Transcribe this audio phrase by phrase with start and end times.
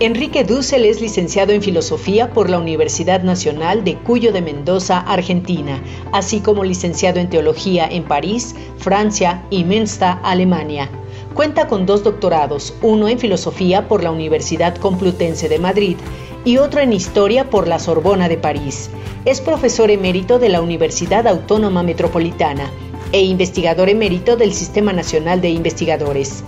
[0.00, 5.82] Enrique Dussel es licenciado en Filosofía por la Universidad Nacional de Cuyo de Mendoza, Argentina,
[6.12, 10.88] así como licenciado en Teología en París, Francia y Münster, Alemania.
[11.34, 15.96] Cuenta con dos doctorados, uno en Filosofía por la Universidad Complutense de Madrid
[16.44, 18.90] y otro en Historia por la Sorbona de París.
[19.24, 22.70] Es profesor emérito de la Universidad Autónoma Metropolitana
[23.10, 26.44] e investigador emérito del Sistema Nacional de Investigadores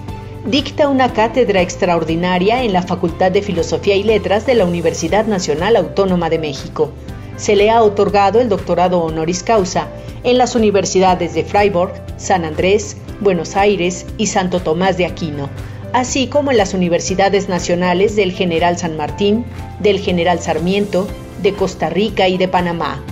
[0.47, 5.77] dicta una cátedra extraordinaria en la Facultad de Filosofía y Letras de la Universidad Nacional
[5.77, 6.91] Autónoma de México.
[7.37, 9.89] Se le ha otorgado el doctorado honoris causa
[10.25, 15.49] en las universidades de Freiburg, San Andrés, Buenos Aires y Santo Tomás de Aquino,
[15.93, 19.45] así como en las universidades nacionales del General San Martín,
[19.79, 21.07] del General Sarmiento,
[21.43, 23.03] de Costa Rica y de Panamá.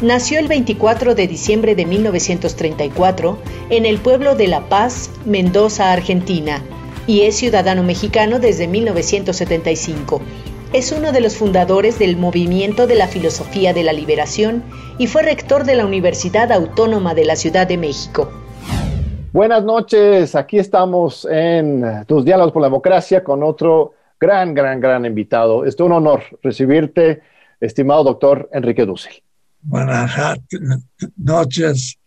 [0.00, 3.36] Nació el 24 de diciembre de 1934
[3.68, 6.62] en el pueblo de La Paz, Mendoza, Argentina,
[7.08, 10.20] y es ciudadano mexicano desde 1975.
[10.72, 14.62] Es uno de los fundadores del Movimiento de la Filosofía de la Liberación
[14.98, 18.30] y fue rector de la Universidad Autónoma de la Ciudad de México.
[19.32, 25.04] Buenas noches, aquí estamos en Tus Diálogos por la Democracia con otro gran, gran, gran
[25.04, 25.64] invitado.
[25.64, 27.20] Es un honor recibirte,
[27.60, 29.24] estimado doctor Enrique Dussel.
[29.60, 30.12] Buenas
[31.16, 31.98] noches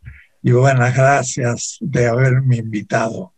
[0.41, 3.33] y buenas gracias de haberme invitado.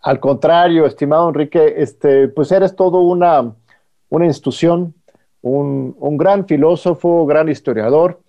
[0.00, 3.52] Al contrario, estimado Enrique, este, pues eres todo una,
[4.08, 4.94] una institución,
[5.42, 8.20] un, un, gran filósofo, gran historiador.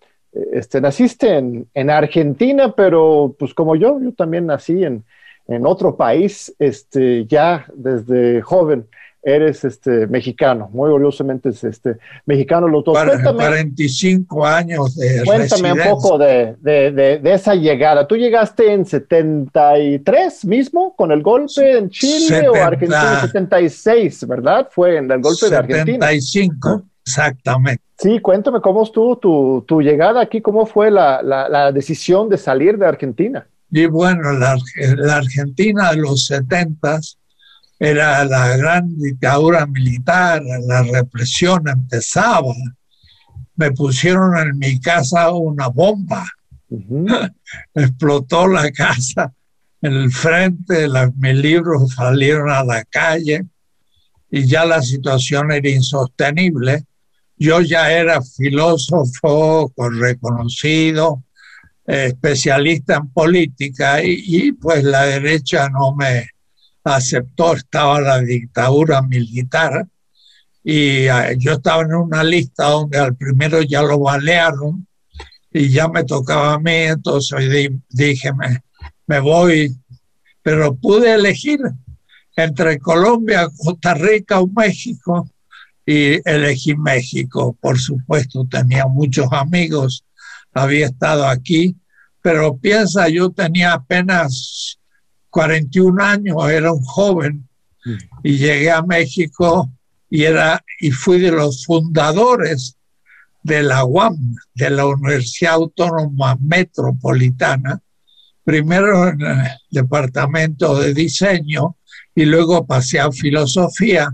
[0.51, 5.05] Este, naciste en, en, Argentina, pero pues como yo, yo también nací en,
[5.47, 8.87] en otro país, este, ya desde joven
[9.27, 12.97] eres este, mexicano, muy orgullosamente este, mexicano los dos.
[12.97, 18.07] 45 años de Cuéntame un poco de, de, de, esa llegada.
[18.07, 23.19] ¿Tú llegaste en 73 mismo con el golpe en Chile o Argentina?
[23.19, 24.69] 76, ¿verdad?
[24.71, 26.07] Fue en el golpe de Argentina.
[26.07, 27.83] 75, exactamente.
[27.97, 32.37] Sí, cuéntame cómo estuvo tu, tu llegada aquí, cómo fue la, la, la, decisión de
[32.37, 33.45] salir de Argentina.
[33.71, 34.55] Y bueno, la,
[34.95, 37.01] la Argentina de los 70
[37.79, 42.53] era la gran dictadura militar, la represión empezaba.
[43.55, 46.25] Me pusieron en mi casa una bomba.
[47.73, 49.33] Explotó la casa
[49.81, 53.45] en el frente, mis libros salieron a la calle
[54.29, 56.83] y ya la situación era insostenible.
[57.37, 61.23] Yo ya era filósofo reconocido,
[61.85, 66.27] especialista en política y pues la derecha no me,
[66.95, 69.87] aceptó, estaba la dictadura militar
[70.63, 74.87] y ah, yo estaba en una lista donde al primero ya lo balearon
[75.51, 78.61] y ya me tocaba a mí, entonces dije, me,
[79.07, 79.75] me voy,
[80.41, 81.59] pero pude elegir
[82.35, 85.29] entre Colombia, Costa Rica o México
[85.85, 87.57] y elegí México.
[87.59, 90.03] Por supuesto, tenía muchos amigos,
[90.53, 91.75] había estado aquí,
[92.21, 94.77] pero piensa, yo tenía apenas
[95.37, 97.47] 41 años, era un joven
[98.23, 99.71] y llegué a México
[100.09, 102.75] y, era, y fui de los fundadores
[103.43, 104.17] de la UAM,
[104.55, 107.79] de la Universidad Autónoma Metropolitana,
[108.43, 111.77] primero en el departamento de diseño
[112.15, 114.11] y luego pasé a filosofía.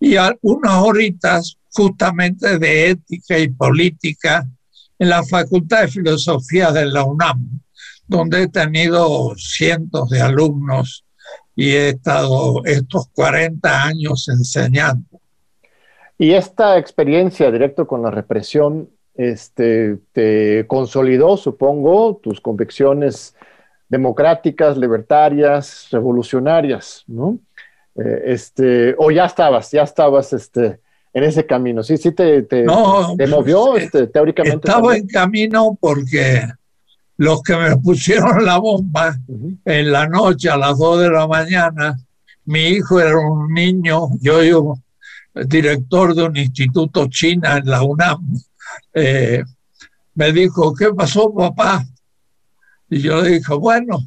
[0.00, 4.44] Y unas horitas justamente de ética y política
[4.98, 7.60] en la Facultad de Filosofía de la UNAM
[8.08, 11.04] donde he tenido cientos de alumnos
[11.54, 15.20] y he estado estos 40 años enseñando.
[16.16, 23.34] Y esta experiencia directo con la represión este, te consolidó, supongo, tus convicciones
[23.88, 27.38] democráticas, libertarias, revolucionarias, ¿no?
[27.96, 30.80] Eh, este, o ya estabas, ya estabas este,
[31.12, 31.82] en ese camino.
[31.82, 32.64] Sí, sí te, te,
[33.16, 34.68] te movió pues, este, teóricamente.
[34.68, 36.42] Estaba en camino porque
[37.18, 39.14] los que me pusieron la bomba
[39.64, 41.96] en la noche a las 2 de la mañana,
[42.46, 44.74] mi hijo era un niño, yo, yo
[45.34, 48.34] director de un instituto china en la UNAM,
[48.94, 49.44] eh,
[50.14, 51.84] me dijo, ¿qué pasó papá?
[52.88, 53.98] Y yo le dije, bueno,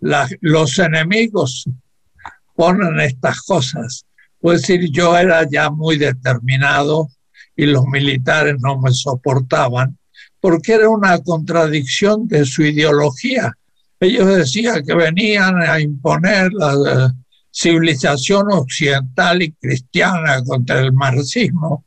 [0.00, 1.68] los enemigos
[2.54, 4.06] ponen estas cosas.
[4.40, 7.08] Puedo decir, yo era ya muy determinado
[7.54, 9.97] y los militares no me soportaban
[10.40, 13.52] porque era una contradicción de su ideología.
[14.00, 17.14] Ellos decían que venían a imponer la
[17.52, 21.84] civilización occidental y cristiana contra el marxismo,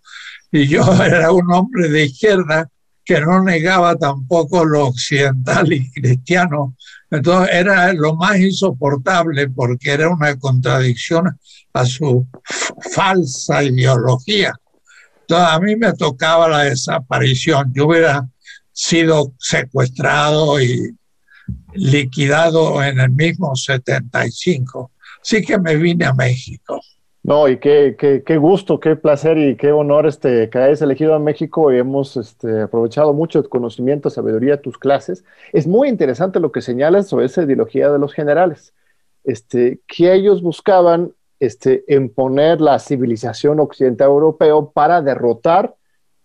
[0.52, 2.70] y yo era un hombre de izquierda
[3.04, 6.76] que no negaba tampoco lo occidental y cristiano.
[7.10, 11.38] Entonces era lo más insoportable porque era una contradicción
[11.74, 12.28] a su
[12.94, 14.54] falsa ideología.
[15.22, 17.72] Entonces a mí me tocaba la desaparición.
[17.74, 18.28] Yo hubiera
[18.82, 20.98] sido secuestrado y
[21.74, 24.90] liquidado en el mismo 75.
[25.22, 26.82] Sí que me vine a México.
[27.22, 31.14] No, y qué, qué, qué, gusto, qué placer y qué honor este, que hayas elegido
[31.14, 35.24] a México y hemos este, aprovechado mucho tu conocimiento, sabiduría tus clases.
[35.54, 38.74] Es muy interesante lo que señalas sobre esa ideología de los generales,
[39.24, 45.76] este, que ellos buscaban este, imponer la civilización occidental europeo para derrotar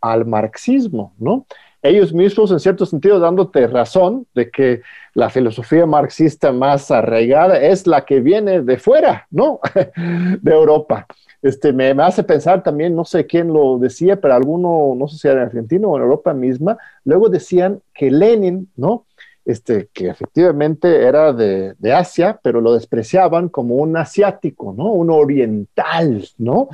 [0.00, 1.46] al marxismo, ¿no?
[1.82, 4.82] Ellos mismos, en cierto sentido, dándote razón de que
[5.14, 9.60] la filosofía marxista más arraigada es la que viene de fuera, ¿no?
[10.40, 11.06] de Europa.
[11.42, 15.28] Este, me, hace pensar también, no sé quién lo decía, pero alguno, no sé si
[15.28, 19.04] era en Argentina o en Europa misma, luego decían que Lenin, ¿no?
[19.44, 24.90] Este, que efectivamente era de, de, Asia, pero lo despreciaban como un asiático, ¿no?
[24.90, 26.68] Un oriental, ¿no?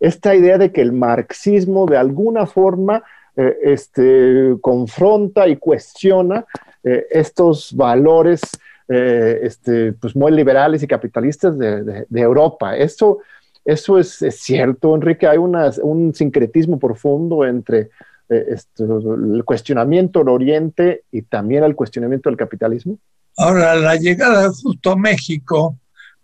[0.00, 3.02] Esta idea de que el marxismo de alguna forma
[3.36, 6.44] eh, este, confronta y cuestiona
[6.84, 8.40] eh, estos valores
[8.86, 12.76] eh, este, pues muy liberales y capitalistas de, Europa.
[12.76, 13.18] Eso,
[13.64, 15.26] eso es, cierto, Enrique.
[15.26, 17.90] Hay un sincretismo profundo entre
[18.28, 22.98] el cuestionamiento del Oriente y también el cuestionamiento del capitalismo.
[23.36, 25.76] Ahora, la llegada justo a México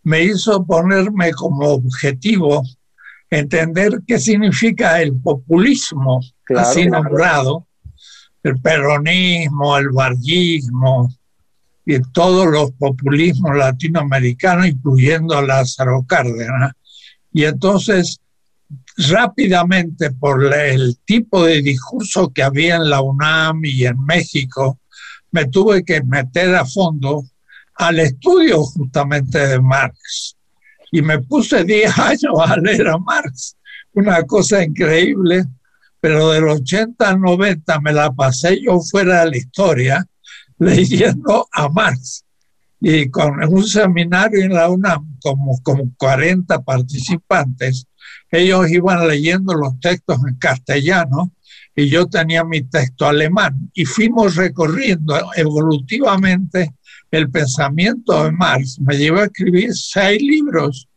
[0.05, 2.63] me hizo ponerme como objetivo
[3.31, 6.21] entender qué significa el populismo
[6.57, 7.67] así nombrado,
[8.43, 11.09] el peronismo, el barguismo
[11.87, 16.73] y todos los populismos latinoamericanos, incluyendo a Lázaro Cárdenas.
[17.33, 18.21] Y entonces,
[18.97, 24.81] rápidamente, por el tipo de discurso que había en la UNAM y en México,
[25.31, 27.25] me tuve que meter a fondo
[27.77, 30.37] al estudio justamente de Marx
[30.91, 33.57] y me puse 10 años a leer a Marx,
[33.93, 35.45] una cosa increíble,
[36.01, 40.07] pero del 80 al 90 me la pasé yo fuera de la historia
[40.59, 42.25] leyendo a Marx.
[42.81, 47.87] Y con un seminario en la UNAM, como, como 40 participantes,
[48.31, 51.33] ellos iban leyendo los textos en castellano
[51.77, 53.71] y yo tenía mi texto alemán.
[53.75, 56.75] Y fuimos recorriendo evolutivamente
[57.11, 60.89] el pensamiento de Marx me llevó a escribir seis libros,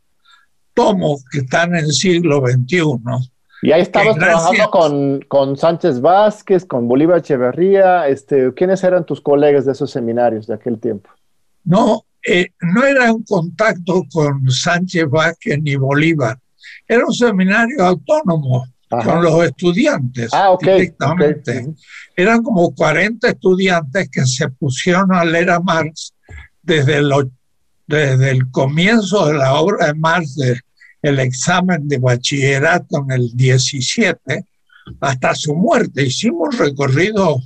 [0.73, 3.31] tomos que están en el siglo XXI.
[3.63, 8.07] Y ahí estabas trabajando con, con, Sánchez Vázquez, con Bolívar Echeverría.
[8.09, 11.09] Este, ¿Quiénes eran tus colegas de esos seminarios de aquel tiempo?
[11.63, 16.37] No, eh, no era un contacto con Sánchez Vázquez ni Bolívar.
[16.87, 18.67] Era un seminario autónomo
[19.03, 20.93] con los estudiantes ah, okay,
[22.15, 26.13] Eran como 40 estudiantes que se pusieron a leer a Marx
[26.61, 27.01] desde,
[27.87, 30.59] desde el comienzo de la obra de Marx, de,
[31.01, 34.45] el examen de bachillerato en el 17,
[35.01, 36.03] hasta su muerte.
[36.03, 37.41] Hicimos un recorrido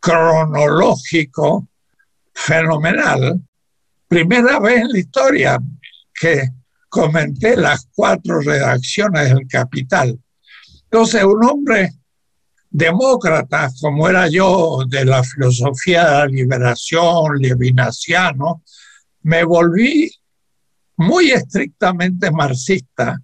[0.00, 1.68] cronológico
[2.32, 3.40] fenomenal.
[4.06, 5.58] Primera vez en la historia
[6.20, 6.48] que
[6.88, 10.18] comenté las cuatro redacciones del Capital
[10.90, 11.92] entonces, un hombre
[12.70, 18.62] demócrata, como era yo de la filosofía de la liberación, levinaciano,
[19.22, 20.10] me volví
[20.96, 23.20] muy estrictamente marxista,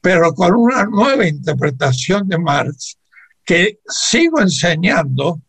[0.00, 2.96] pero con una nueva interpretación de Marx
[3.44, 5.42] que sigo enseñando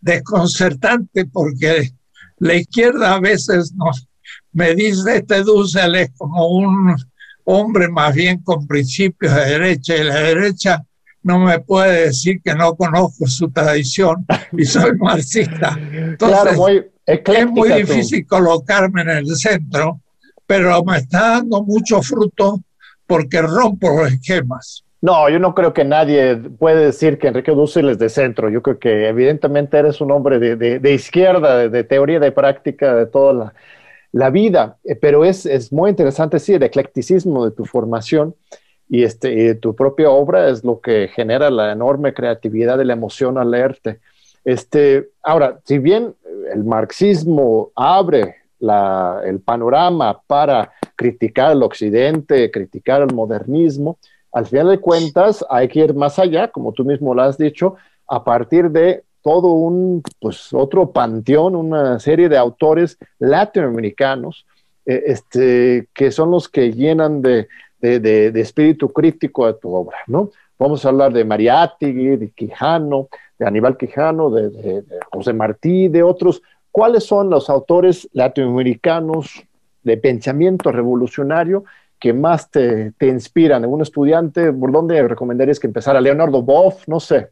[0.00, 1.92] desconcertante porque
[2.38, 4.06] la izquierda a veces nos,
[4.52, 6.96] me dice, este Dussel es como un
[7.44, 10.84] hombre más bien con principios de derecha y la derecha
[11.22, 15.78] no me puede decir que no conozco su tradición y soy marxista.
[15.92, 16.58] Entonces,
[17.06, 20.00] es muy difícil colocarme en el centro,
[20.46, 22.60] pero me está dando mucho fruto
[23.06, 24.84] porque rompo los esquemas.
[25.00, 28.50] No, yo no creo que nadie puede decir que Enrique Dussel es de centro.
[28.50, 33.52] Yo creo que evidentemente eres un hombre de, izquierda, de, teoría, de práctica, de toda
[34.12, 34.76] la, vida.
[34.84, 38.34] Eh, pero es, es, muy interesante, sí, el eclecticismo de tu formación
[38.88, 43.38] y, este, tu propia obra es lo que genera la enorme creatividad y la emoción
[43.38, 44.00] al leerte.
[44.44, 46.14] Este, ahora, si bien
[46.52, 53.98] el marxismo abre el panorama para criticar el occidente, criticar el modernismo,
[54.32, 57.76] al final de cuentas hay que ir más allá, como tú mismo lo has dicho,
[58.08, 64.46] a partir de todo un, pues, otro panteón, una serie de autores latinoamericanos,
[64.86, 67.48] eh, este, que son los que llenan de,
[67.80, 70.30] espíritu crítico a tu obra, ¿no?
[70.58, 73.08] Vamos a hablar de Mariátegui, de Quijano,
[73.38, 76.42] de Aníbal Quijano, de, de, José Martí, de otros.
[76.72, 79.44] ¿Cuáles son los autores latinoamericanos
[79.84, 81.64] de pensamiento revolucionario
[82.00, 83.64] que más te, te inspiran?
[83.64, 84.52] ¿Un estudiante?
[84.52, 86.00] ¿Por dónde recomendarías que empezara?
[86.00, 86.88] ¿Leonardo Boff?
[86.88, 87.28] No sé.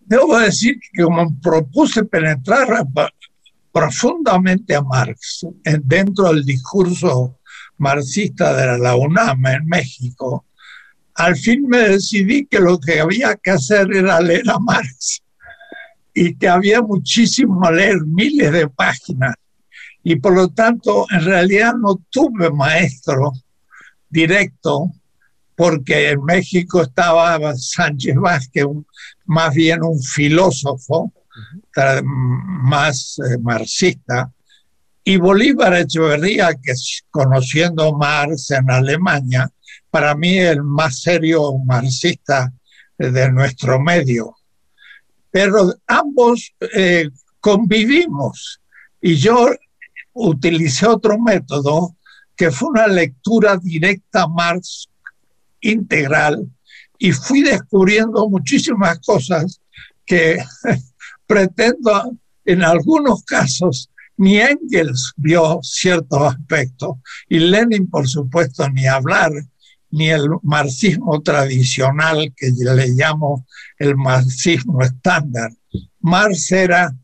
[0.00, 2.84] Debo decir que como propuse penetrar
[3.72, 5.46] profundamente a Marx
[5.82, 7.38] dentro del discurso
[7.82, 10.46] marxista de la UNAM en México,
[11.14, 15.20] al fin me decidí que lo que había que hacer era leer a Marx.
[16.14, 19.34] Y que había muchísimo a leer, miles de páginas.
[20.04, 23.32] Y por lo tanto, en realidad no tuve maestro
[24.08, 24.92] directo,
[25.56, 28.66] porque en México estaba Sánchez Vázquez,
[29.26, 31.12] más bien un filósofo,
[32.62, 34.30] más eh, marxista,
[35.04, 36.72] y Bolívar Echeverría, que
[37.10, 39.50] conociendo Marx en Alemania,
[39.90, 42.52] para mí el más serio marxista
[42.96, 44.36] de nuestro medio.
[45.30, 47.08] Pero ambos eh,
[47.40, 48.60] convivimos
[49.00, 49.48] y yo
[50.12, 51.96] utilicé otro método
[52.36, 54.88] que fue una lectura directa Marx
[55.60, 56.46] integral
[56.98, 59.60] y fui descubriendo muchísimas cosas
[60.06, 60.38] que
[61.26, 62.12] pretendo
[62.44, 66.96] en algunos casos ni Engels vio ciertos aspectos
[67.28, 69.32] y Lenin por supuesto ni hablar
[69.90, 73.46] ni el marxismo tradicional que le llamo
[73.78, 75.50] el marxismo estándar.
[76.00, 76.94] Marx era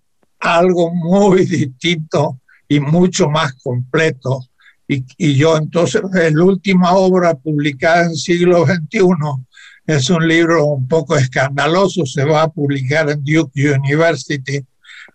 [0.40, 4.44] algo muy distinto y mucho más completo.
[4.88, 9.00] Y, yo entonces, la última obra publicada en siglo XXI
[9.86, 14.64] es un libro un poco escandaloso, se va a publicar en Duke University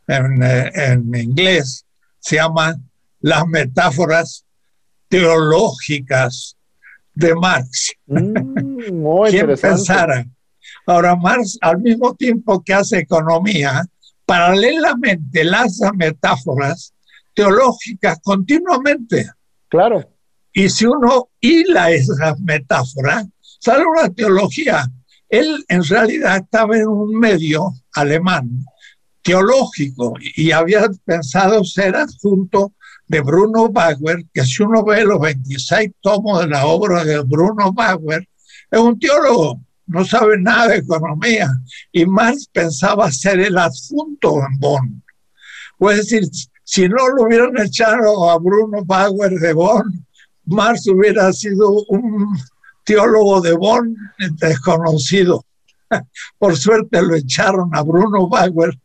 [0.08, 1.86] en, eh, en inglés,
[2.20, 2.78] se llama
[3.20, 4.46] Las metáforas
[5.08, 6.58] teológicas
[7.14, 7.94] de Marx.
[8.08, 10.26] Mm, muy ¿Quién pensara?
[10.86, 13.86] Ahora, Marx, al mismo tiempo que hace economía,
[14.26, 16.94] paralelamente lanza metáforas
[17.34, 19.30] teológicas continuamente.
[19.70, 20.10] Claro.
[20.52, 23.26] Y si uno hila esas metáforas,
[23.60, 24.90] sale una teología.
[25.30, 28.50] Él en realidad estaba en un medio alemán
[29.24, 32.74] teológico y había pensado ser adjunto
[33.08, 37.72] de Bruno Bauer, que si uno ve los 26 tomos de la obra de Bruno
[37.72, 38.28] Bauer,
[38.70, 41.48] es un teólogo, no sabe nada de economía.
[41.92, 45.04] Y Marx pensaba ser el adjunto en Bonn.
[45.80, 46.24] Es decir,
[46.64, 50.06] si no lo hubieran echado a Bruno Bauer de Bonn,
[50.46, 52.38] Marx hubiera sido un
[52.84, 53.96] teólogo de Bonn
[54.40, 55.46] desconocido.
[56.38, 58.78] Por suerte lo echaron a Bruno Bauer.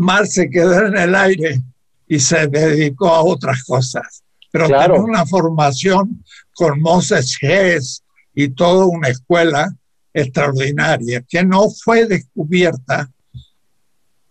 [0.00, 1.60] Marx se quedó en el aire
[2.08, 4.22] y se dedicó a otras cosas.
[4.50, 4.94] Pero claro.
[4.94, 8.02] tenía una formación con Moses Hess
[8.34, 9.68] y toda una escuela
[10.14, 13.10] extraordinaria que no fue descubierta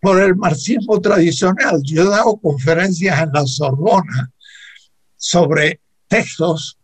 [0.02, 1.80] por el marxismo tradicional.
[1.84, 4.32] Yo he dado conferencias en la Sorbona
[5.18, 6.80] sobre textos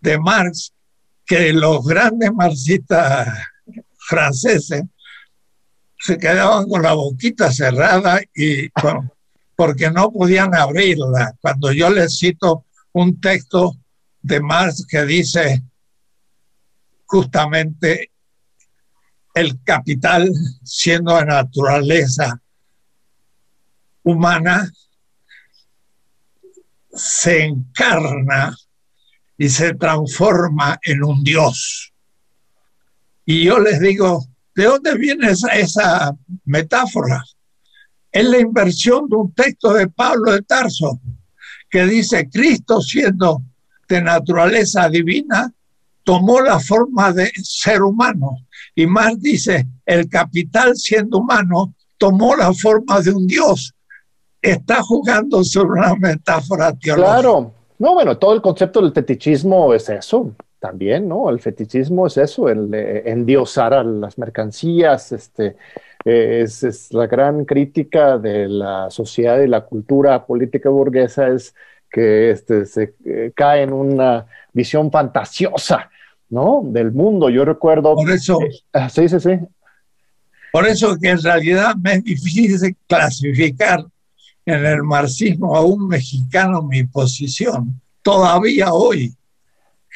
[0.00, 0.72] de Marx
[1.26, 3.36] que los grandes marxistas
[4.08, 4.84] franceses
[5.98, 8.68] se quedaban con la boquita cerrada y
[9.56, 11.34] porque no podían abrirla.
[11.40, 13.76] Cuando yo les cito un texto
[14.22, 15.62] de Marx que dice
[17.06, 18.12] justamente
[19.34, 20.30] el capital
[20.62, 22.40] siendo de naturaleza
[24.02, 24.70] humana
[26.92, 28.56] se encarna
[29.36, 31.92] y se transforma en un dios.
[33.24, 34.26] Y yo les digo,
[34.58, 37.22] ¿de dónde viene esa, metáfora?
[38.10, 40.98] es la inversión de un texto de Pablo de Tarso
[41.70, 43.42] que dice, Cristo siendo
[43.88, 45.52] de naturaleza divina,
[46.02, 48.38] tomó la forma de ser humano.
[48.74, 53.72] Y más dice, el capital siendo humano, tomó la forma de un Dios.
[54.42, 57.20] Está jugando sobre una metáfora teológica.
[57.20, 61.30] Claro, no, bueno, todo el concepto del fetichismo es eso también, ¿no?
[61.30, 65.56] El fetichismo es eso, el endiosar a las mercancías, este,
[66.04, 71.54] es, la gran crítica de la sociedad y la cultura política burguesa es
[71.90, 75.90] que este, se eh, cae en una visión fantasiosa,
[76.28, 76.62] ¿no?
[76.64, 77.30] Del mundo.
[77.30, 77.94] Yo recuerdo...
[77.94, 78.38] Por eso...
[78.72, 79.38] Ah, sí, sí, sí.
[80.52, 83.84] Por eso que en realidad me es difícil clasificar
[84.44, 89.14] en el marxismo a un mexicano mi posición, todavía hoy.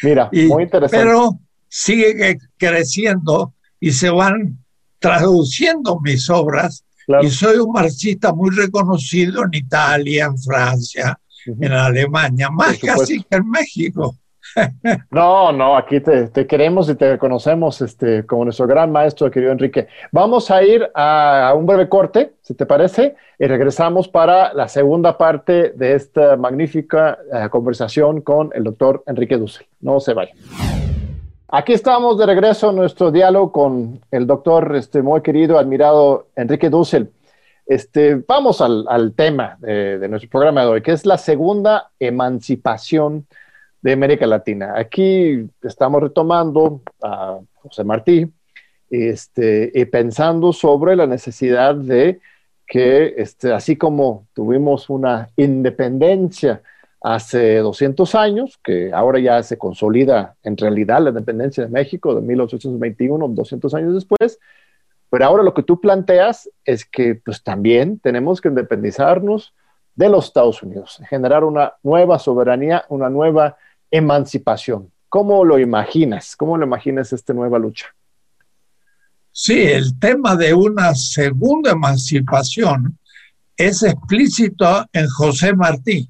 [0.02, 1.04] Mira, muy interesante.
[1.04, 4.58] Pero sigue creciendo y se van
[4.98, 6.84] traduciendo mis obras.
[7.22, 13.36] Y soy un marxista muy reconocido en Italia, en Francia, en Alemania, más casi que
[13.36, 14.16] en México.
[15.10, 19.88] No, no, aquí te, queremos y te conocemos este, como nuestro gran maestro, querido Enrique.
[20.10, 25.16] Vamos a ir a, un breve corte, si te parece, y regresamos para la segunda
[25.16, 29.66] parte de esta magnífica eh, conversación con el doctor Enrique Dussel.
[29.80, 30.36] No se vayan.
[31.48, 36.70] Aquí estamos de regreso en nuestro diálogo con el doctor este, muy querido, admirado Enrique
[36.70, 37.10] Dussel.
[37.66, 43.26] Este, vamos al, tema de, de, nuestro programa de hoy, que es la segunda emancipación
[43.82, 44.74] de América Latina.
[44.76, 48.32] Aquí estamos retomando a José Martí
[48.88, 52.20] este, y pensando sobre la necesidad de
[52.66, 56.62] que, este, así como tuvimos una independencia
[57.02, 62.20] hace 200 años, que ahora ya se consolida en realidad la independencia de México de
[62.20, 64.38] 1821, 200 años después,
[65.10, 69.52] pero ahora lo que tú planteas es que pues también tenemos que independizarnos
[69.94, 73.56] de los Estados Unidos, generar una nueva soberanía, una nueva
[73.92, 74.90] emancipación.
[75.08, 76.34] ¿Cómo lo imaginas?
[76.34, 77.86] ¿Cómo lo imaginas esta nueva lucha?
[79.30, 82.98] Sí, el tema de una segunda emancipación
[83.56, 86.08] es explícito en José Martí,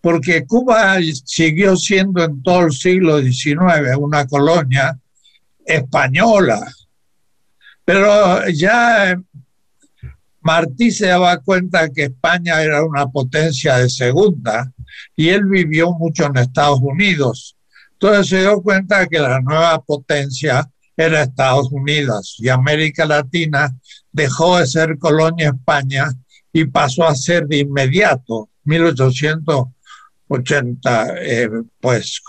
[0.00, 4.98] porque Cuba siguió siendo en todo el siglo XIX una colonia
[5.64, 6.60] española,
[7.84, 9.20] pero ya
[10.40, 14.72] Martí se daba cuenta que España era una potencia de segunda
[15.14, 17.56] y él vivió mucho en Estados Unidos.
[17.92, 23.76] Entonces se dio cuenta que la nueva potencia era Estados Unidos y América Latina
[24.12, 26.06] dejó de ser colonia España
[26.52, 32.22] y pasó a ser de inmediato, 1880, eh, pues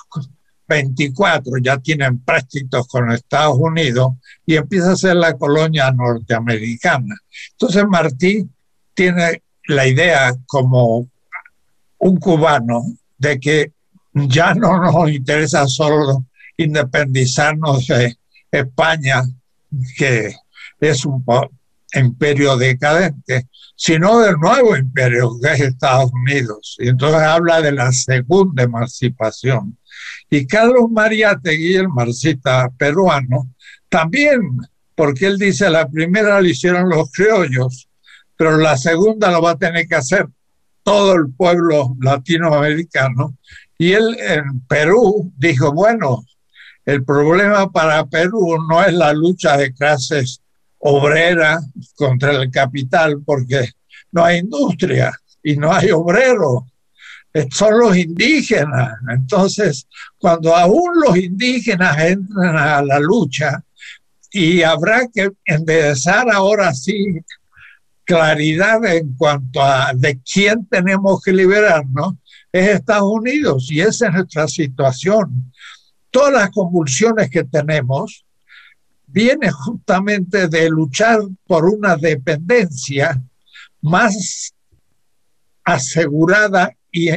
[0.67, 4.13] 24 ya tienen préstitos con Estados Unidos
[4.45, 7.15] y empieza a ser la colonia norteamericana.
[7.51, 8.49] Entonces Martí
[8.93, 11.07] tiene la idea como
[11.99, 12.83] un cubano
[13.17, 13.71] de que
[14.13, 16.25] ya no nos interesa solo
[16.57, 18.17] independizarnos de
[18.51, 19.23] España,
[19.97, 20.33] que
[20.79, 21.23] es un
[21.93, 26.75] imperio decadente, sino del nuevo imperio que es Estados Unidos.
[26.79, 29.77] Y entonces habla de la segunda emancipación.
[30.29, 33.53] Y Carlos María Tegui, el marxista peruano,
[33.89, 34.41] también,
[34.95, 37.87] porque él dice, la primera la hicieron los criollos,
[38.35, 40.27] pero la segunda lo va a tener que hacer
[40.87, 43.35] todo el pueblo latinoamericano.
[43.77, 46.23] Y él en Perú dijo, bueno,
[46.85, 50.39] el problema para Perú no es la lucha de clases
[50.77, 53.69] obreras contra el capital, porque
[54.13, 55.11] no hay industria
[55.43, 56.63] y no hay obreros
[57.51, 58.93] son los indígenas.
[59.11, 63.61] Entonces, cuando aún los indígenas entran a la lucha,
[64.31, 67.19] y habrá que empezar ahora sí
[68.07, 72.13] claridad en cuanto a de quién tenemos que liberarnos,
[72.53, 75.51] es Estados Unidos y esa es nuestra situación.
[76.09, 78.25] Todas las convulsiones que tenemos
[79.05, 83.21] vienen justamente de luchar por una dependencia
[83.81, 84.53] más
[85.65, 87.09] asegurada y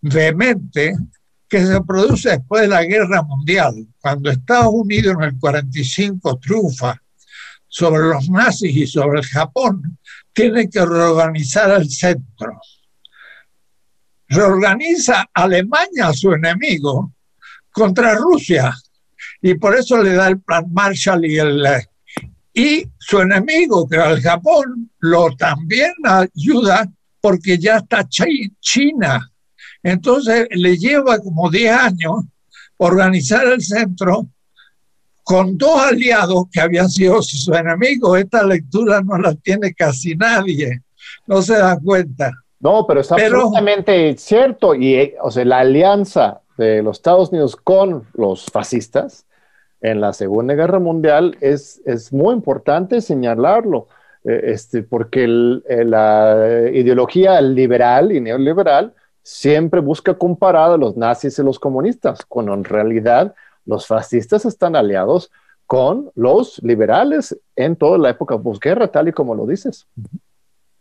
[0.00, 0.94] vehemente
[1.46, 7.02] que se produce después de la guerra mundial, cuando Estados Unidos en el 45 triunfa
[7.70, 9.98] sobre los nazis y sobre el Japón,
[10.32, 12.60] tiene que reorganizar el centro.
[14.28, 17.12] Reorganiza Alemania su enemigo
[17.70, 18.74] contra Rusia
[19.40, 21.64] y por eso le da el plan Marshall y el
[22.52, 29.30] y su enemigo, que era el Japón, lo también ayuda porque ya está China.
[29.82, 32.24] Entonces le lleva como 10 años
[32.78, 34.28] organizar el centro
[35.24, 38.18] con dos aliados que habían sido sus enemigos.
[38.18, 40.82] Esta lectura no la tiene casi nadie.
[41.26, 42.30] no se dan cuenta.
[42.60, 44.74] No, pero es absolutamente cierto.
[44.74, 49.24] Y, o sea, la alianza de los Estados Unidos con los fascistas
[49.80, 53.88] en la Segunda Guerra Mundial es, es muy importante señalarlo,
[54.24, 61.38] eh, este, porque eh, la ideología liberal y neoliberal siempre busca comparar a los nazis
[61.38, 63.34] y los comunistas, cuando en realidad
[63.70, 65.30] los fascistas están aliados
[65.64, 69.86] con los liberales en toda la época posguerra, tal y como lo dices.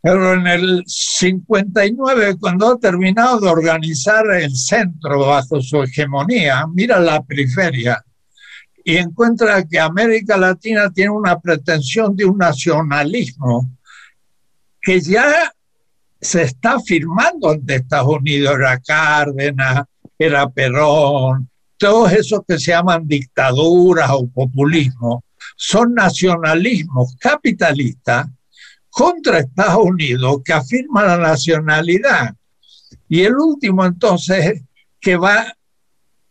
[0.02, 6.99] Pero en el 59, cuando ha terminado de organizar el centro bajo su hegemonía, mira
[6.99, 8.04] la periferia
[8.84, 13.69] y encuentra que América Latina tiene una pretensión de un nacionalismo
[14.82, 15.54] que ya
[16.19, 18.56] se está firmando ante Estados Unidos.
[18.56, 19.84] Era Cárdenas,
[20.17, 21.49] era Perón,
[21.80, 25.24] todos esos que se llaman dictaduras o populismo,
[25.56, 28.28] son nacionalismos capitalistas
[28.89, 32.36] contra Estados Unidos que afirma la nacionalidad.
[33.08, 34.63] Y el último entonces
[35.00, 35.56] que va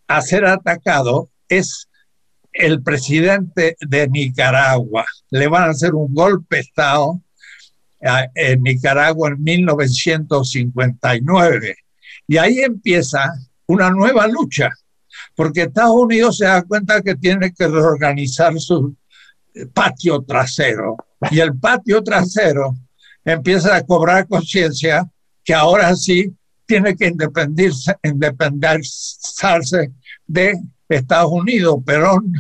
[0.06, 1.88] a ser atacado es
[2.52, 5.06] el presidente de Nicaragua.
[5.30, 7.22] Le van a hacer un golpe de Estado
[8.00, 11.76] en Nicaragua en 1959.
[12.26, 13.32] Y ahí empieza
[13.66, 14.68] una nueva lucha,
[15.35, 18.96] porque Estados Unidos se da cuenta que tiene que reorganizar su
[19.72, 20.96] patio trasero
[21.31, 22.76] y el patio trasero
[23.24, 25.09] empieza a cobrar conciencia
[25.44, 26.35] que ahora sí
[26.66, 27.12] tiene que
[28.02, 29.90] independizarse,
[30.26, 30.54] de
[30.88, 31.76] Estados Unidos.
[31.85, 32.33] Perón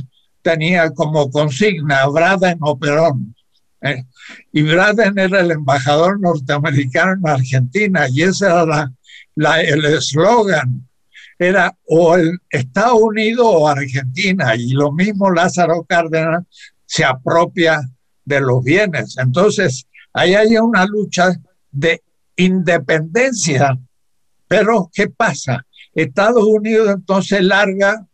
[0.42, 3.34] tenía como consigna Braden o Perón.
[3.80, 4.04] ¿eh?
[4.52, 8.92] Y Braden era el embajador norteamericano en Argentina y ese era
[9.34, 10.87] la, el eslogan.
[11.38, 14.54] Era o el Estados Unidos o Argentina.
[14.56, 16.44] Y lo mismo Lázaro Cárdenas
[16.84, 17.80] se apropia
[18.24, 19.16] de los bienes.
[19.18, 21.34] Entonces, ahí hay una lucha
[21.70, 22.02] de
[22.36, 23.78] independencia.
[24.46, 25.64] Pero, ¿qué pasa?
[25.94, 28.06] Estados Unidos entonces larga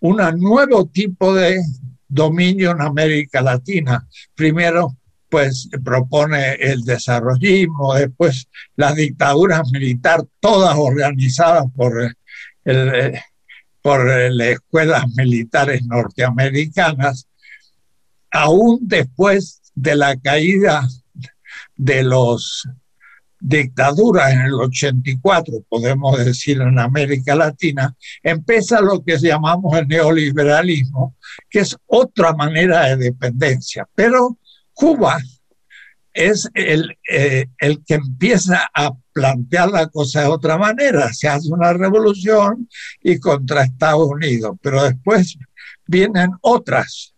[0.00, 1.60] un nuevo tipo de
[2.08, 4.06] dominio en América Latina.
[4.34, 4.96] Primero,
[5.28, 12.16] pues propone el desarrollismo, después las dictaduras militares, todas organizadas por,
[12.68, 13.18] el,
[13.80, 17.28] por las escuelas militares norteamericanas,
[18.30, 20.86] aún después de la caída
[21.76, 22.68] de los
[23.40, 31.16] dictaduras en el 84, podemos decir en América Latina, empieza lo que llamamos el neoliberalismo,
[31.48, 33.88] que es otra manera de dependencia.
[33.94, 34.38] Pero
[34.72, 35.18] Cuba
[36.12, 41.12] es el, eh, el que empieza a plantear la cosa de otra manera.
[41.12, 42.68] Se hace una revolución
[43.02, 45.36] y contra Estados Unidos, pero después
[45.86, 47.14] vienen otras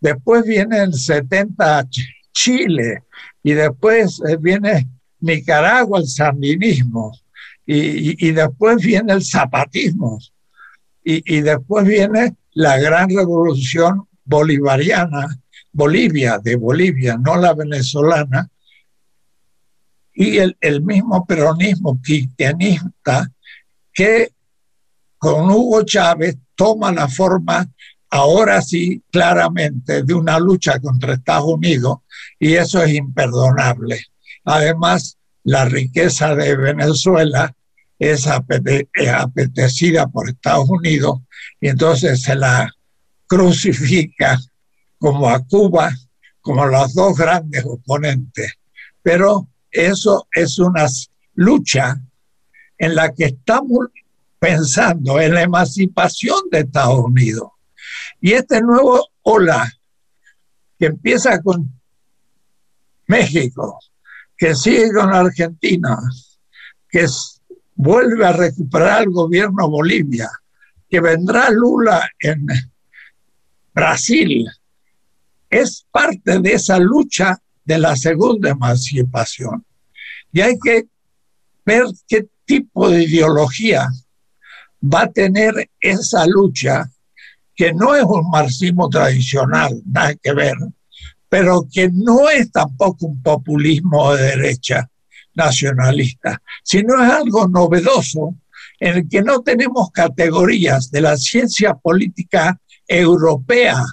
[0.00, 1.88] después viene el 70
[2.32, 3.02] Chile
[3.42, 4.88] y después eh, viene
[5.20, 7.12] Nicaragua, el sandinismo,
[7.66, 10.18] y, después viene el zapatismo,
[11.04, 15.38] y, y, después viene la gran revolución bolivariana,
[15.72, 18.48] Bolivia, de Bolivia, no la venezolana,
[20.20, 23.30] y el, mismo peronismo cristianista
[23.94, 24.32] que
[25.16, 27.64] con Hugo Chávez toma la forma
[28.10, 31.98] ahora sí claramente de una lucha contra Estados Unidos
[32.36, 34.06] y eso es imperdonable.
[34.44, 37.54] Además, la riqueza de Venezuela
[37.96, 41.20] es apetecida por Estados Unidos
[41.60, 42.68] y entonces se la
[43.28, 44.36] crucifica
[44.98, 45.94] como a Cuba,
[46.40, 48.54] como los dos grandes oponentes.
[49.00, 50.86] Pero eso es una
[51.34, 52.00] lucha
[52.76, 53.88] en la que estamos
[54.38, 57.50] pensando en la emancipación de Estados Unidos.
[58.20, 59.70] Y este nuevo ola
[60.78, 61.72] que empieza con
[63.06, 63.80] México,
[64.36, 65.98] que sigue con Argentina,
[66.88, 67.06] que
[67.74, 70.30] vuelve a recuperar el gobierno Bolivia,
[70.88, 72.46] que vendrá Lula en
[73.74, 74.46] Brasil,
[75.50, 79.62] es parte de esa lucha de la segunda emancipación.
[80.32, 80.86] Y hay que
[81.66, 83.86] ver qué tipo de ideología
[84.82, 86.90] va a tener esa lucha
[87.54, 90.56] que no es un marxismo tradicional, nada que ver,
[91.28, 94.88] pero que no es tampoco un populismo de derecha
[95.34, 98.34] nacionalista, sino es algo novedoso
[98.80, 103.84] en el que no tenemos categorías de la ciencia política europea.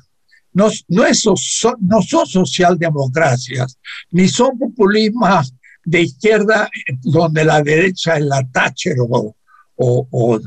[0.55, 3.77] No, no, son, no son socialdemocracias,
[4.11, 6.69] ni son populismos de izquierda
[7.03, 9.35] donde la derecha es la Thatcher o,
[9.75, 10.39] o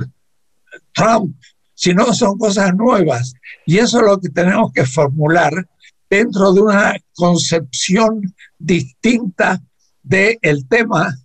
[0.93, 1.37] Trump
[1.79, 3.35] sino son cosas nuevas.
[3.65, 5.53] Y eso es lo que tenemos que formular
[6.11, 9.63] dentro de una concepción distinta
[10.03, 11.17] del tema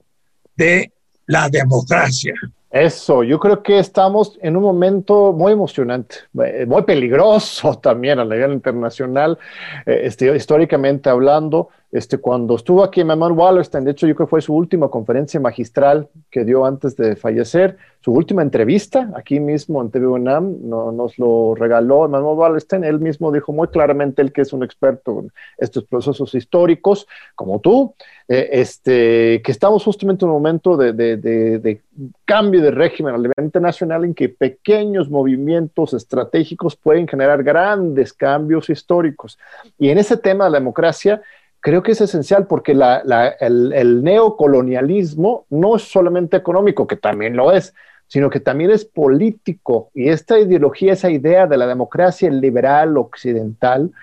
[0.56, 0.94] de
[1.26, 2.36] la democracia.
[2.74, 8.26] Eso, yo creo que estamos en un momento muy emocionante, eh, muy peligroso también a
[8.26, 9.38] nivel internacional,
[9.86, 11.70] eh, este, históricamente hablando.
[11.94, 15.40] Este, cuando estuvo aquí Manuel Wallerstein, de hecho yo creo que fue su última conferencia
[15.40, 20.92] magistral que dio antes de fallecer, su última entrevista aquí mismo en TV UNAM, no,
[20.92, 25.20] nos lo regaló Manuel Wallerstein, él mismo dijo muy claramente, él que es un experto
[25.20, 27.94] en estos procesos históricos, como tú,
[28.28, 31.82] eh, este, que estamos justamente en un momento de, de, de
[32.26, 38.72] cambio de régimen a nivel internacional en que pequeños movimientos estratégicos pueden generar grandes cambios
[38.72, 39.38] históricos.
[39.78, 41.22] Y en ese tema de la democracia,
[41.64, 47.74] creo que es esencial porque el, neocolonialismo no es solamente económico, que también lo es,
[48.06, 49.90] sino que también es político.
[49.94, 53.94] Y esta ideología, esa idea de la democracia liberal occidental,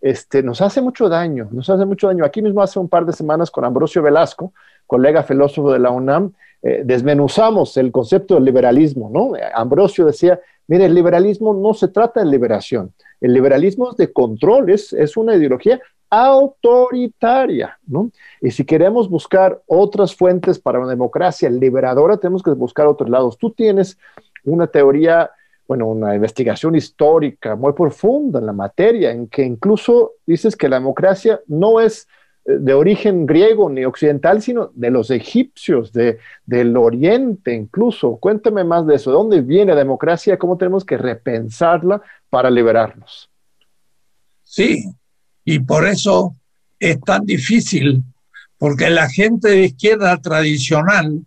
[0.00, 2.24] este, nos hace mucho daño, nos hace mucho daño.
[2.24, 4.52] Aquí mismo hace un par de semanas con Ambrosio Velasco,
[4.86, 9.32] colega filósofo de la UNAM, eh, desmenuzamos el concepto del liberalismo, ¿no?
[9.54, 14.92] Ambrosio decía, mire, el liberalismo no se trata de liberación, el liberalismo de control, es,
[14.92, 18.10] es una ideología autoritaria, ¿no?
[18.40, 23.36] Y si queremos buscar otras fuentes para una democracia liberadora, tenemos que buscar otros lados.
[23.36, 23.98] Tú tienes
[24.44, 25.30] una teoría,
[25.66, 30.76] bueno, una investigación histórica muy profunda en la materia, en que incluso dices que la
[30.76, 32.08] democracia no es
[32.48, 38.16] de origen griego ni occidental, sino de los egipcios, de, del oriente incluso.
[38.16, 39.10] Cuéntame más de eso.
[39.10, 40.38] ¿De dónde viene la democracia?
[40.38, 43.28] ¿Cómo tenemos que repensarla para liberarnos?
[44.42, 44.82] Sí,
[45.44, 46.36] y por eso
[46.80, 48.02] es tan difícil,
[48.56, 51.20] porque la gente de izquierda tradicional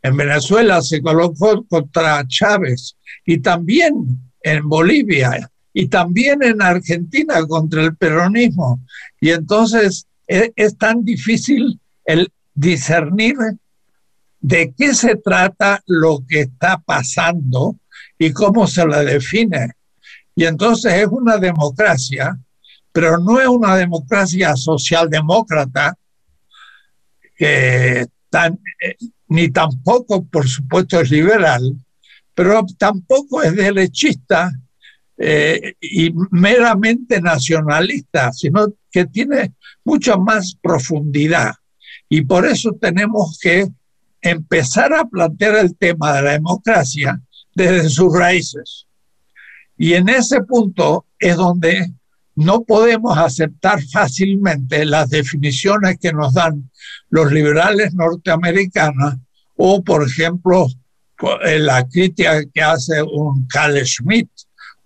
[0.00, 7.82] en Venezuela se colocó contra Chávez y también en Bolivia y también en Argentina contra
[7.82, 8.78] el peronismo.
[9.20, 13.36] Y entonces es, tan difícil el discernir
[14.40, 17.76] de qué se trata lo que está pasando
[18.18, 19.72] y cómo se la define.
[20.36, 22.38] Y entonces es una democracia
[22.98, 25.96] pero no es una democracia socialdemócrata,
[27.38, 28.06] eh,
[29.28, 31.76] ni tampoco, por supuesto, es liberal,
[32.34, 34.50] pero tampoco es derechista
[35.18, 39.52] eh, y meramente nacionalista, sino que tiene
[39.84, 41.54] mucha más profundidad.
[42.08, 43.68] Y por eso tenemos que
[44.22, 47.20] empezar a plantear el tema de la democracia
[47.54, 48.86] desde sus raíces.
[49.76, 51.92] Y en ese punto es donde
[52.34, 56.70] no podemos aceptar fácilmente las definiciones que nos dan
[57.10, 59.14] los liberales norteamericanos
[59.56, 60.68] o, por ejemplo,
[61.44, 64.30] eh, la crítica que hace un Carl Schmitt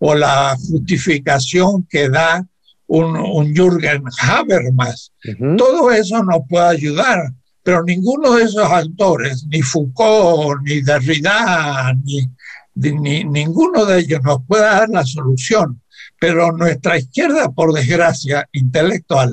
[0.05, 2.45] o la justificación que da
[2.89, 5.13] un, un Jürgen Habermas.
[5.57, 12.29] Todo eso nos puede ayudar, pero ninguno de esos autores, ni Foucault, ni Derrida, ni,
[12.75, 15.81] ni ninguno de ellos nos puede dar la solución
[16.23, 19.33] pero nuestra izquierda, por desgracia, intelectual,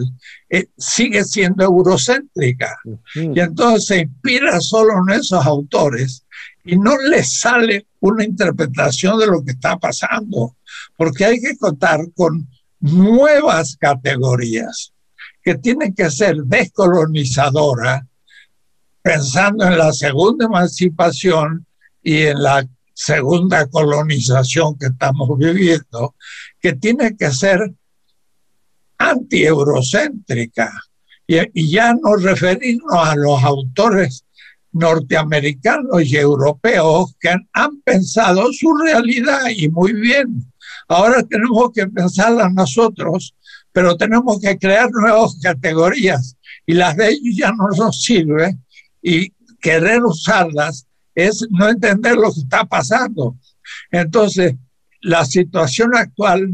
[0.49, 2.79] eh, sigue siendo eurocéntrica.
[3.13, 6.25] Y entonces se inspira solo en esos autores
[6.65, 10.55] y no les sale una interpretación de lo que está pasando,
[10.99, 12.45] porque hay que contar con
[12.81, 14.91] nuevas categorías
[15.41, 18.01] que tienen que ser descolonizadoras,
[19.01, 21.65] pensando en la segunda emancipación
[22.03, 26.15] y en la segunda colonización que estamos viviendo,
[26.59, 27.73] que tiene que ser
[28.97, 30.69] anti-eurocéntrica
[31.25, 34.25] y, ya no referirnos a los autores
[34.73, 40.45] norteamericanos y europeos que han, pensado su realidad y muy bien.
[40.89, 43.35] Ahora tenemos que pensarla nosotros,
[43.71, 48.65] pero tenemos que crear nuevas categorías y las de ellos ya no nos sirven
[49.01, 53.37] y querer usarlas es no entender lo que está pasando.
[53.91, 54.55] Entonces,
[55.01, 56.53] la situación actual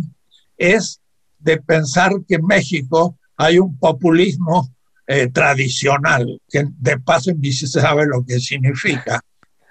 [0.58, 1.00] es
[1.40, 4.70] de pensar que en México hay un populismo
[5.08, 9.24] eh, tradicional, que de paso ni se sabe lo que significa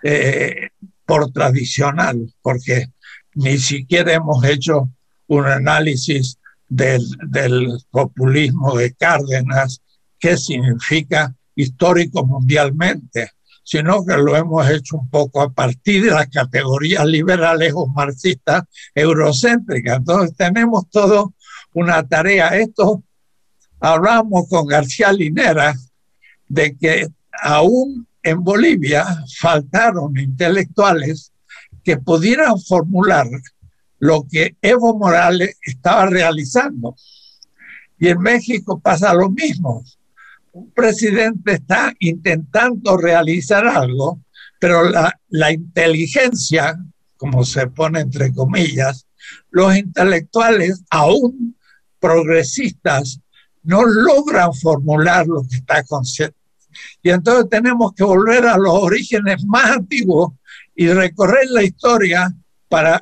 [0.02, 0.68] eh,
[1.04, 2.93] por tradicional, porque
[3.34, 4.88] ni siquiera hemos hecho
[5.26, 7.02] un análisis del,
[7.90, 9.80] populismo de Cárdenas,
[10.18, 13.30] qué significa histórico mundialmente
[13.64, 18.64] sino que lo hemos hecho un poco a partir de las categorías liberales o marxistas
[18.94, 19.96] eurocéntricas.
[19.96, 21.32] Entonces tenemos todo
[21.72, 22.48] una tarea.
[22.58, 23.02] Esto
[23.80, 25.74] hablamos con García Linera
[26.46, 27.08] de que
[27.42, 29.06] aún en Bolivia
[29.38, 31.32] faltaron intelectuales
[31.84, 33.26] que pudieran formular
[33.98, 36.96] lo que Evo Morales estaba realizando.
[37.98, 39.84] Y en México pasa lo mismo
[40.54, 44.20] un presidente está intentando realizar algo,
[44.60, 46.78] pero la, la inteligencia,
[47.16, 49.06] como se pone entre comillas,
[49.50, 51.56] los intelectuales, aún
[51.98, 53.18] progresistas,
[53.64, 56.36] no logran formular lo que está consciente.
[57.02, 60.34] Y entonces tenemos que volver a los orígenes más antiguos
[60.74, 62.32] y recorrer la historia
[62.68, 63.00] para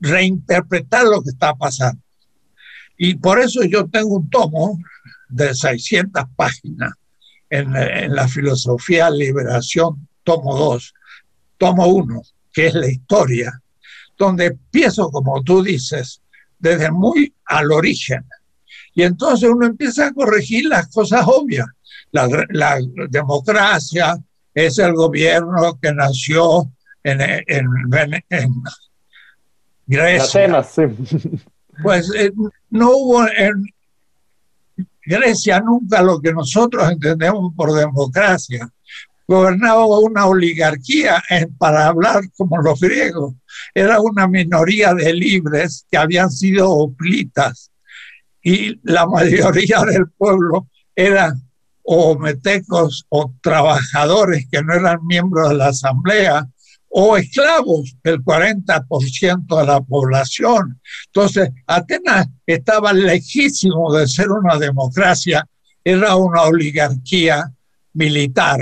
[0.00, 2.02] reinterpretar lo que está pasando.
[2.96, 4.78] Y por eso yo tengo un tomo
[5.28, 6.92] de 600 páginas
[7.50, 7.72] en,
[8.14, 10.94] la filosofía liberación, tomo 2,
[11.58, 13.60] tomo 1, que es la historia,
[14.16, 16.20] donde empiezo, como tú dices,
[16.58, 18.24] desde muy al origen.
[18.94, 21.66] Y entonces uno empieza a corregir las cosas obvias.
[22.12, 24.16] La democracia
[24.54, 26.70] es el gobierno que nació
[27.04, 28.62] en, en, en
[29.86, 30.24] Grecia.
[31.82, 32.32] Pues eh,
[32.70, 33.64] no hubo en
[35.04, 38.68] Grecia nunca lo que nosotros entendemos por democracia.
[39.26, 41.22] Gobernaba una oligarquía,
[41.58, 43.34] para hablar como los griegos.
[43.74, 47.70] Era una minoría de libres que habían sido oplitas
[48.42, 51.42] y la mayoría del pueblo eran
[51.82, 56.46] o metecos o trabajadores que no eran miembros de la asamblea
[56.96, 60.80] o esclavos, el 40% de la población.
[61.06, 65.44] Entonces, Atenas estaba lejísimo de ser una democracia,
[65.82, 67.52] era una oligarquía
[67.94, 68.60] militar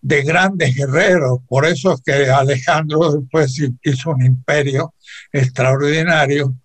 [0.00, 1.38] de grandes guerreros.
[1.46, 4.94] Por eso es que Alejandro después hizo un imperio
[5.32, 6.56] extraordinario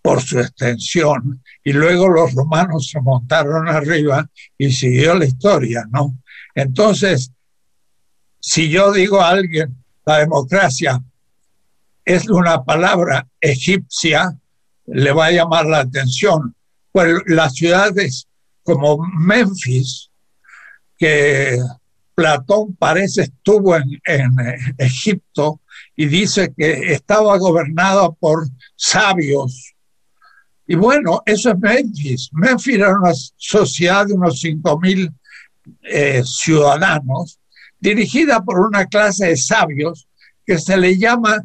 [0.00, 1.42] por su extensión.
[1.62, 6.16] Y luego los romanos se montaron arriba y siguió la historia, ¿no?
[6.54, 7.30] Entonces,
[8.40, 11.02] si yo digo a alguien, la democracia
[12.04, 14.36] es una palabra egipcia,
[14.86, 16.54] le va a llamar la atención.
[16.90, 18.26] Pues las ciudades
[18.62, 20.10] como Memphis,
[20.98, 21.58] que
[22.14, 24.36] Platón parece estuvo en, en
[24.78, 25.60] Egipto
[25.96, 29.74] y dice que estaba gobernada por sabios.
[30.66, 32.28] Y bueno, eso es Memphis.
[32.32, 35.12] Memphis era una sociedad de unos 5.000
[35.82, 37.38] eh, ciudadanos
[37.82, 40.06] dirigida por una clase de sabios
[40.46, 41.44] que se le llama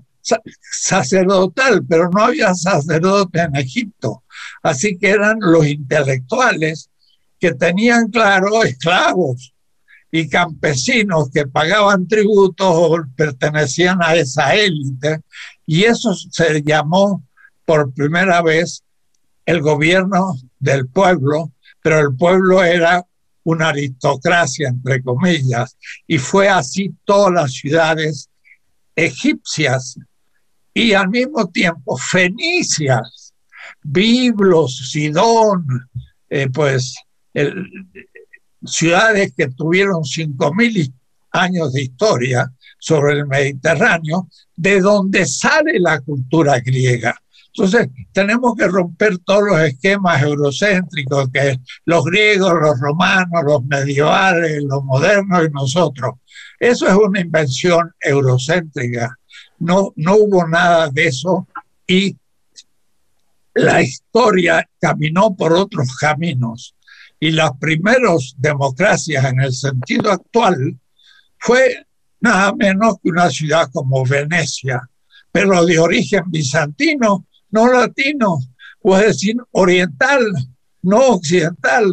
[0.62, 4.23] sacerdotal, pero no había sacerdote en Egipto.
[4.62, 6.91] Así que eran los intelectuales
[7.39, 9.54] que tenían claro esclavos
[10.12, 15.21] y campesinos que pagaban tributos o pertenecían a esa élite.
[15.65, 17.23] Y eso se llamó
[17.65, 18.84] por primera vez
[19.47, 23.07] el gobierno del pueblo, pero el pueblo era
[23.48, 28.30] una aristocracia, entre comillas, y fue así todas las ciudades
[28.94, 29.98] egipcias
[30.74, 33.34] y al mismo tiempo fenicias,
[33.82, 35.66] Biblos, Sidón,
[36.30, 36.96] eh, pues
[38.66, 40.94] ciudades que tuvieron cinco mil
[41.32, 47.18] años de historia sobre el Mediterráneo, de donde sale la cultura griega.
[47.58, 54.62] Entonces, tenemos que romper todos los esquemas eurocéntricos que los griegos, los romanos, los medievales,
[54.63, 56.15] los modernos y nosotros.
[56.60, 59.17] Eso es una invención eurocéntrica.
[59.58, 61.48] No, no hubo nada de eso
[61.88, 62.15] y
[63.56, 66.76] la historia caminó por otros caminos.
[67.20, 70.80] Y las primeras democracias en el sentido actual
[71.39, 71.88] fue
[72.20, 74.88] nada menos que una ciudad como Venecia,
[75.32, 77.26] pero de origen bizantino
[77.58, 78.38] no latino,
[78.82, 80.22] puede decir oriental,
[80.84, 81.86] no occidental.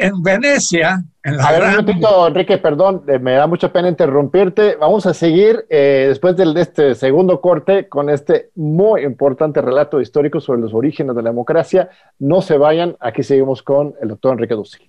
[0.00, 4.76] En Venecia, en la a ver, un Enrique, perdón, eh, me da mucha pena interrumpirte.
[4.76, 10.38] Vamos a seguir eh, después de este segundo corte con este muy importante relato histórico
[10.38, 11.90] sobre los orígenes de la democracia.
[12.20, 14.82] No se vayan, aquí seguimos con el doctor Enrique Dussel.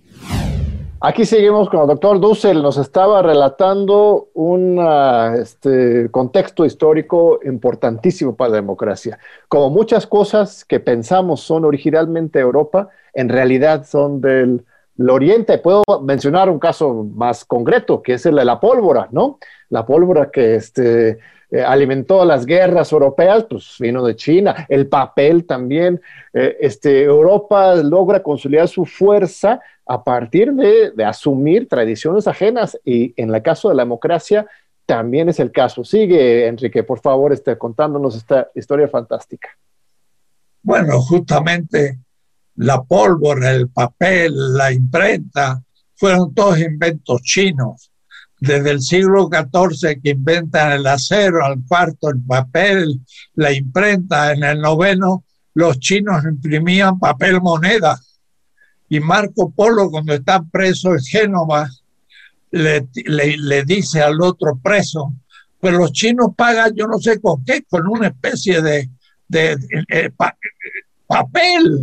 [1.02, 4.78] Aquí seguimos con el doctor Dussel, nos estaba relatando un
[5.40, 9.18] este, contexto histórico importantísimo para la democracia.
[9.48, 14.66] Como muchas cosas que pensamos son originalmente Europa, en realidad son del,
[15.08, 15.56] Oriente.
[15.56, 19.38] Puedo mencionar un caso más concreto, que es el de la pólvora, ¿no?
[19.70, 21.18] La pólvora que este,
[21.52, 26.00] eh, alimentó las guerras europeas, pues vino de China, el papel también.
[26.32, 33.34] Eh, este, Europa logra consolidar su fuerza a partir de, asumir tradiciones ajenas y en
[33.34, 34.46] el caso de la democracia
[34.86, 35.82] también es el caso.
[35.82, 39.48] Sigue, Enrique, por favor, este, contándonos esta historia fantástica.
[40.62, 41.98] Bueno, justamente
[42.56, 45.62] la pólvora, el papel, la imprenta,
[45.96, 47.89] fueron todos inventos chinos.
[48.40, 53.00] Desde el siglo XIV que inventan el acero, al cuarto el papel,
[53.34, 55.24] la imprenta, en el noveno
[55.54, 58.00] los chinos imprimían papel moneda.
[58.88, 61.68] Y Marco Polo, cuando está preso en Génova,
[62.50, 65.14] le, le, dice al otro preso,
[65.60, 68.90] pues los chinos pagan yo no sé con qué, con una especie de,
[69.28, 70.12] de,
[71.06, 71.82] papel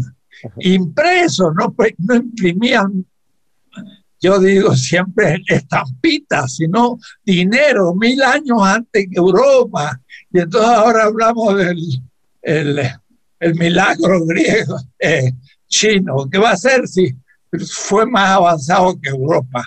[0.59, 3.05] impreso, no, no imprimían,
[4.19, 9.99] yo digo siempre estampitas, sino dinero, mil años antes que Europa.
[10.31, 12.01] Y entonces ahora hablamos del
[12.41, 15.31] el, milagro griego, eh,
[15.67, 17.15] chino, ¿qué va a ser si
[17.71, 19.65] fue más avanzado que Europa?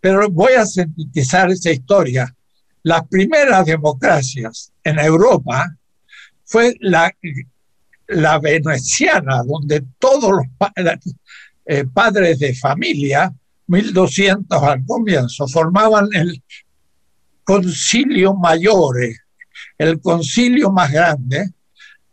[0.00, 2.34] Pero voy a sintetizar esa historia.
[2.82, 5.76] Las primeras democracias en Europa
[6.44, 7.12] fue la,
[8.40, 10.46] veneciana, donde todos los
[11.66, 13.32] eh, padres de familia,
[13.72, 16.42] 1200 al comienzo, formaban el
[17.42, 19.16] concilio mayore,
[19.78, 21.50] el concilio más grande,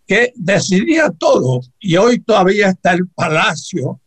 [0.07, 1.61] que decidía todo.
[1.79, 3.99] Y hoy todavía está el palacio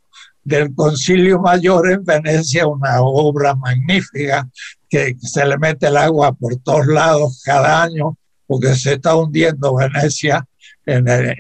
[0.43, 4.49] del Concilio Mayor en Venecia, una obra magnífica
[4.89, 9.77] que se le mete el agua por todos lados cada año porque se está hundiendo
[9.77, 10.47] Venecia
[10.85, 11.37] en el,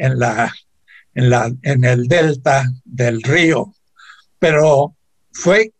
[1.14, 3.74] en el delta del río.
[4.38, 4.94] Pero
[5.32, 5.72] fue,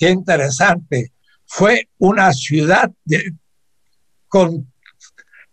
[0.00, 1.12] qué interesante,
[1.44, 2.90] fue una ciudad
[4.28, 4.72] con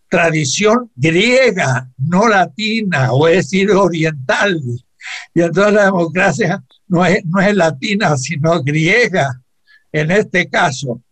[0.08, 4.58] tradición griega, no latina, o es decir, oriental.
[5.34, 9.38] Y entonces la democracia no es, no es latina, sino griega
[9.92, 11.02] en este caso.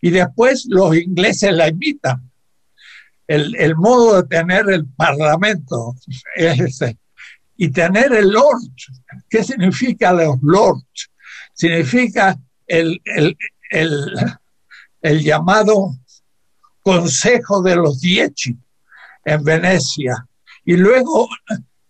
[0.00, 2.28] Y después los ingleses la imitan.
[3.28, 5.94] El, el modo de tener el parlamento
[6.34, 6.98] es ese.
[7.56, 8.62] Y tener el Lord,
[9.28, 11.10] ¿qué significa los Lords?
[11.54, 12.36] Significa
[12.70, 13.36] el, el,
[13.70, 14.14] el,
[15.02, 15.96] el llamado
[16.82, 18.56] Consejo de los Dieci
[19.24, 20.26] en Venecia.
[20.64, 21.28] Y luego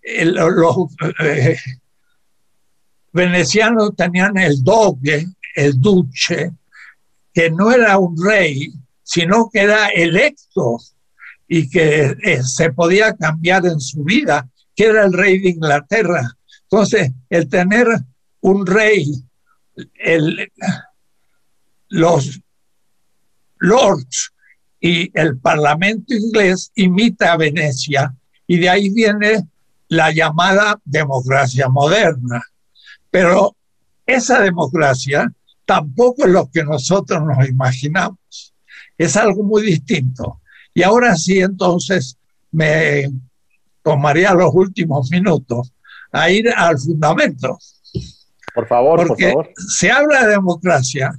[0.02, 0.76] los
[1.20, 1.56] eh,
[3.12, 6.52] venecianos tenían el doge, el duce,
[7.32, 8.72] que no era un rey,
[9.02, 10.78] sino que era electo
[11.46, 16.36] y que eh, se podía cambiar en su vida, que era el rey de Inglaterra.
[16.62, 17.86] Entonces, el tener
[18.40, 19.12] un rey,
[19.94, 20.50] el,
[21.88, 22.40] los
[23.58, 24.32] lords
[24.80, 28.14] y el Parlamento inglés imita a Venecia
[28.46, 29.46] y de ahí viene
[29.88, 32.42] la llamada democracia moderna.
[33.10, 33.56] Pero
[34.06, 35.32] esa democracia
[35.64, 38.54] tampoco es lo que nosotros nos imaginamos.
[38.96, 40.40] Es algo muy distinto.
[40.74, 42.16] Y ahora sí, entonces,
[42.52, 43.10] me
[43.82, 45.72] tomaría los últimos minutos
[46.12, 47.58] a ir al fundamento.
[48.54, 49.54] Por favor, Porque por favor.
[49.68, 51.12] Se habla de democracia,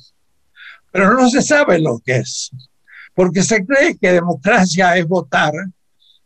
[0.91, 2.51] pero no se sabe lo que es
[3.13, 5.53] porque se cree que democracia es votar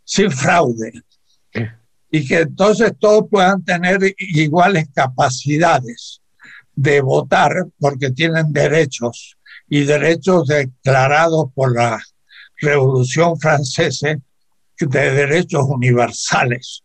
[0.03, 0.93] sin fraude
[2.11, 6.21] y que entonces todos puedan tener iguales capacidades
[6.73, 9.37] de votar porque tienen derechos
[9.67, 11.99] y derechos declarados por la
[12.57, 14.15] Revolución Francesa
[14.77, 16.83] de derechos universales,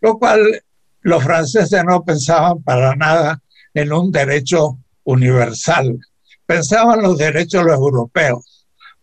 [0.00, 0.62] lo cual
[1.00, 3.41] los franceses no pensaban para nada
[3.74, 5.98] en un derecho universal,
[6.46, 8.52] pensaban los derechos los europeos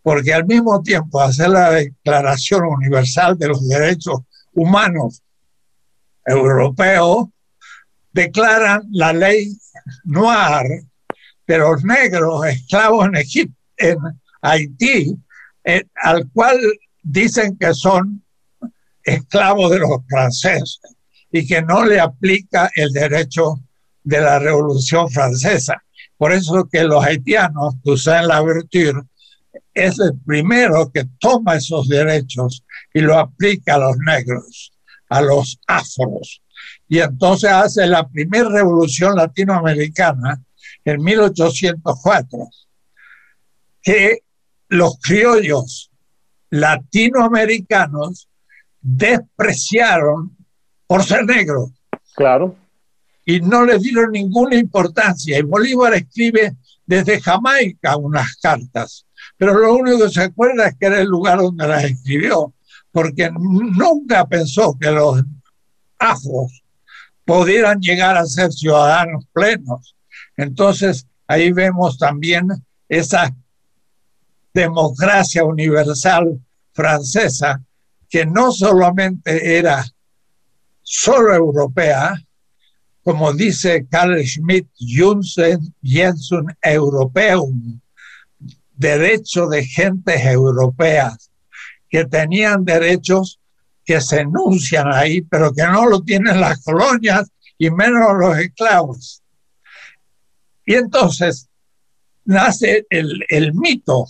[0.02, 4.22] porque al mismo tiempo hacer la Declaración Universal de los Derechos
[4.54, 5.22] Humanos
[6.26, 7.32] Europeo,
[8.12, 9.56] declaran la ley
[10.04, 10.84] noir
[11.48, 13.98] de los negros esclavos en Egipto, en
[14.42, 15.16] Haití,
[15.64, 16.60] eh, al cual
[17.02, 18.24] dicen que son
[19.04, 20.82] esclavos de los franceses
[21.32, 23.60] y que no le aplica el derecho
[24.10, 25.84] de la Revolución Francesa.
[26.18, 29.04] Por eso que los haitianos, la virtud,
[29.74, 34.74] es el primero que toma esos derechos y lo aplica a los negros,
[35.10, 36.42] a los afros.
[36.88, 40.42] Y entonces hace la primera revolución latinoamericana
[40.84, 42.40] en 1804,
[43.84, 44.20] que
[44.70, 45.92] los criollos
[46.50, 48.28] latinoamericanos
[48.82, 50.36] despreciaron
[50.88, 51.70] por ser negros.
[52.16, 52.56] Claro.
[53.30, 55.38] Y no le dieron ninguna importancia.
[55.38, 56.56] Y Bolívar escribe
[56.86, 59.06] desde Jamaica unas cartas
[59.40, 62.54] pero lo único que se acuerda es que era el lugar donde las escribió,
[62.92, 65.24] porque nunca pensó que los
[65.98, 66.62] afros
[67.24, 69.96] pudieran llegar a ser ciudadanos plenos.
[70.36, 72.50] Entonces, ahí vemos también
[72.90, 73.34] esa
[74.54, 76.38] democracia universal
[76.74, 77.62] francesa,
[78.10, 79.86] que no solamente era
[80.82, 82.14] solo europea,
[83.10, 87.82] como dice Carl Schmidt, Junsen, Jensen Europeum,
[88.76, 91.32] derecho de gentes europeas
[91.90, 93.40] que tenían derechos
[93.84, 99.24] que se enuncian ahí, pero que no lo tienen las colonias y menos los esclavos.
[100.64, 101.50] Y entonces
[102.26, 104.06] nace el, el mito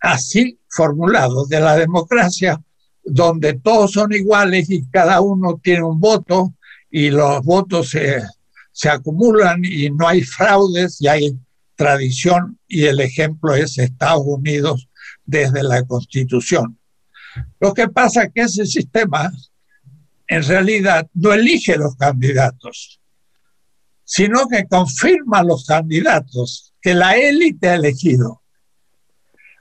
[0.00, 2.58] así formulado de la democracia,
[3.04, 6.54] donde todos son iguales y cada uno tiene un voto
[6.92, 8.22] y los votos se,
[8.70, 11.36] se acumulan y no hay fraudes y hay
[11.74, 14.88] tradición y el ejemplo es Estados Unidos
[15.24, 16.78] desde la Constitución.
[17.58, 19.32] Lo que pasa es que ese sistema
[20.28, 23.00] en realidad no elige los candidatos,
[24.04, 28.42] sino que confirma los candidatos que la élite ha elegido.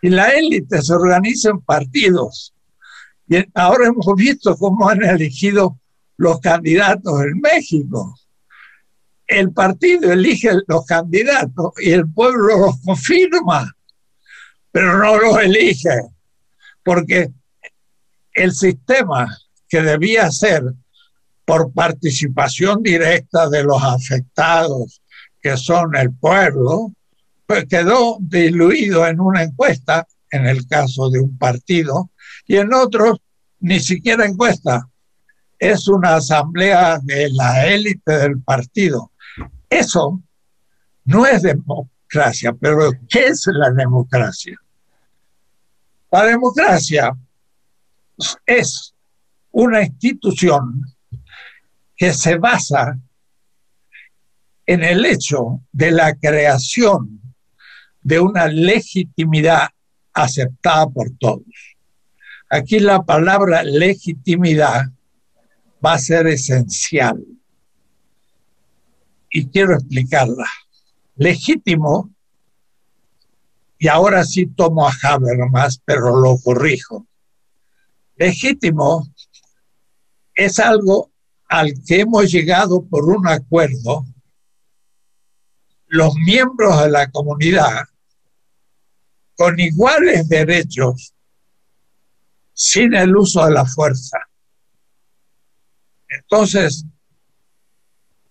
[0.02, 2.54] Y la élite se organiza en partidos.
[3.30, 5.81] Y ahora hemos visto cómo han elegido
[6.22, 8.16] los candidatos en México.
[9.26, 13.76] El partido elige los candidatos y el pueblo los confirma,
[14.72, 16.00] pero no los elige,
[16.84, 17.32] porque
[18.34, 19.36] el sistema
[19.68, 20.64] que debía ser
[21.44, 25.02] por participación directa de los afectados,
[25.42, 26.94] que son el pueblo,
[27.48, 32.12] pues quedó diluido en una encuesta, en el caso de un partido,
[32.46, 33.18] y en otros
[33.60, 34.88] ni siquiera encuesta.
[35.62, 39.12] Es una asamblea de la élite del partido.
[39.70, 40.20] Eso
[41.06, 44.58] no es democracia, pero ¿qué es la democracia?
[46.10, 47.16] La democracia
[48.44, 48.96] es
[49.52, 50.84] una institución
[51.96, 52.98] que se basa
[54.66, 57.22] en el hecho de la creación
[58.02, 59.70] de una legitimidad
[60.12, 61.46] aceptada por todos.
[62.50, 64.86] Aquí la palabra legitimidad
[65.84, 67.24] va a ser esencial
[69.30, 70.48] y quiero explicarla.
[71.16, 72.12] Legítimo,
[73.78, 77.08] y ahora sí tomo a Habermas, pero lo corrijo.
[78.16, 79.08] Legítimo
[80.36, 81.12] es algo
[81.48, 84.06] al que hemos llegado por un acuerdo
[85.88, 87.86] los miembros de la comunidad
[89.36, 91.14] con iguales derechos
[92.54, 94.20] sin el uso de la fuerza.
[96.12, 96.86] Entonces,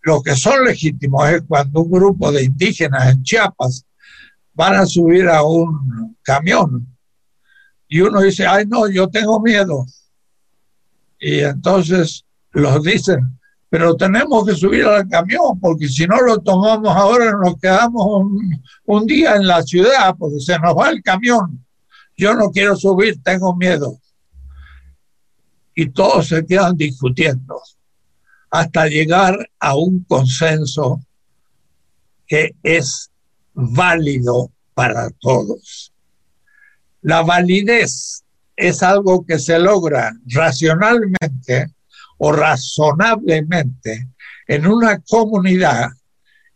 [0.03, 3.87] lo que son legítimos es cuando un grupo de indígenas en Chiapas
[4.53, 6.87] van a subir a un camión
[7.89, 9.85] y uno dice, ay no, yo tengo miedo.
[11.18, 16.95] Y entonces los dicen, pero tenemos que subir al camión porque si no lo tomamos
[16.95, 21.64] ahora nos quedamos un, un día en la ciudad porque se nos va el camión.
[22.16, 23.99] Yo no quiero subir, tengo miedo.
[25.81, 27.59] Y todos se quedan discutiendo
[28.51, 31.01] hasta llegar a un consenso
[32.26, 33.11] que es
[33.55, 35.91] válido para todos.
[37.01, 38.22] La validez
[38.57, 41.72] es algo que se logra racionalmente
[42.18, 44.07] o razonablemente
[44.49, 45.89] en una comunidad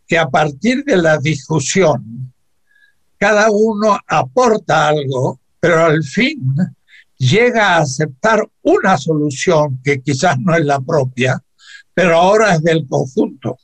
[0.07, 2.31] que a partir de la discusión
[3.17, 6.55] cada uno aporta algo, pero al fin
[7.17, 11.41] llega a aceptar una solución que quizás no es la propia,
[11.93, 13.57] pero ahora es del conjunto.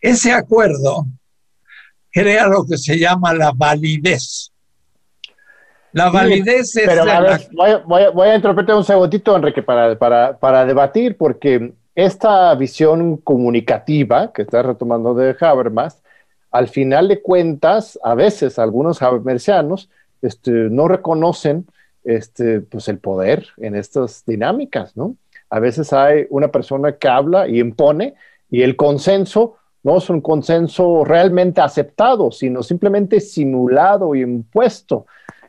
[0.00, 1.06] Ese acuerdo
[2.10, 4.52] crea lo que se llama la validez.
[5.92, 6.86] La validez es...
[6.86, 7.04] Pero
[8.14, 14.42] voy, a, interpretar un segundito, Enrique, para, para, para debatir, porque esta visión comunicativa que
[14.42, 16.02] está retomando de Habermas,
[16.50, 19.90] al final de cuentas, a veces algunos habermasianos
[20.22, 21.66] este, no reconocen
[22.04, 25.16] este, pues el poder en estas dinámicas, ¿no?
[25.48, 28.14] A veces hay una persona que habla y impone
[28.50, 35.06] y el consenso no es un consenso realmente aceptado, sino simplemente simulado y impuesto.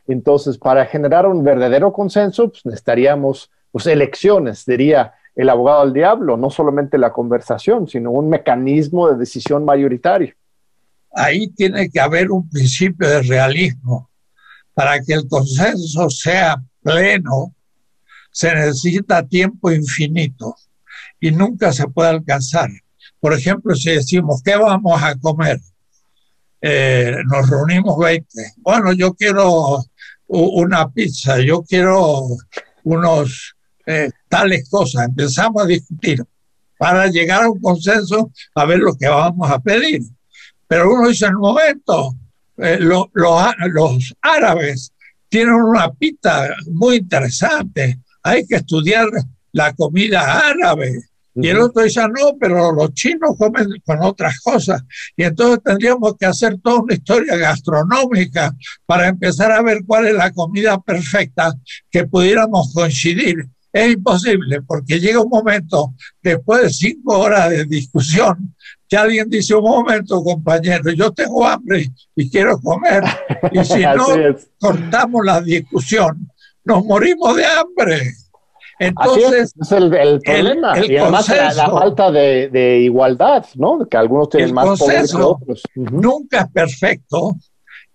[0.08, 6.36] Entonces, para generar un verdadero consenso, pues, necesitaríamos pues, elecciones, diría el abogado del diablo,
[6.36, 10.34] no solamente la conversación, sino un mecanismo de decisión mayoritario.
[11.14, 14.10] Ahí tiene que haber un principio de realismo.
[14.74, 17.54] Para que el consenso sea pleno,
[18.30, 20.56] se necesita tiempo infinito
[21.20, 22.70] y nunca se puede alcanzar.
[23.20, 25.60] Por ejemplo, si decimos, ¿qué vamos a comer?
[26.60, 28.26] Eh, nos reunimos 20.
[28.58, 29.84] Bueno, yo quiero
[30.26, 32.26] una pizza, yo quiero
[32.84, 33.54] unos
[33.86, 35.06] eh, tales cosas.
[35.06, 36.24] Empezamos a discutir
[36.78, 40.02] para llegar a un consenso a ver lo que vamos a pedir.
[40.66, 42.16] Pero uno dice, en un momento,
[42.56, 44.92] eh, los árabes
[45.28, 49.08] tienen una pizza muy interesante, hay que estudiar
[49.52, 50.92] la comida árabe.
[51.34, 54.82] Y el otro dice, no, pero los chinos comen con otras cosas.
[55.16, 60.14] Y entonces tendríamos que hacer toda una historia gastronómica para empezar a ver cuál es
[60.14, 61.54] la comida perfecta
[61.90, 63.48] que pudiéramos coincidir.
[63.72, 68.54] Es imposible porque llega un momento, después de cinco horas de discusión,
[68.92, 73.02] que alguien dice, un momento, compañero, yo tengo hambre y quiero comer.
[73.50, 74.04] Y si no
[74.60, 76.30] cortamos la discusión,
[76.62, 78.12] nos morimos de hambre.
[78.78, 80.74] Entonces, es, el, problema.
[80.86, 81.26] y además
[81.56, 83.78] la, falta de, igualdad, ¿no?
[83.88, 85.62] Que algunos tienen más poder que otros.
[85.74, 87.36] Nunca es perfecto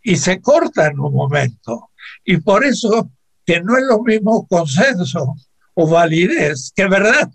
[0.01, 1.91] y se corta en un momento.
[2.25, 3.11] Y por eso
[3.45, 5.35] que no es lo mismo consenso
[5.75, 7.29] o validez que verdad,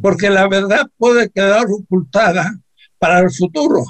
[0.00, 2.60] porque la verdad puede quedar ocultada
[3.04, 3.84] para el futuro.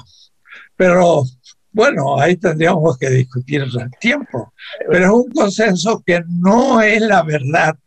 [0.75, 1.23] Pero
[1.71, 4.53] bueno, ahí tendríamos que discutir el tiempo.
[4.91, 7.77] Pero es un consenso que no es la verdad,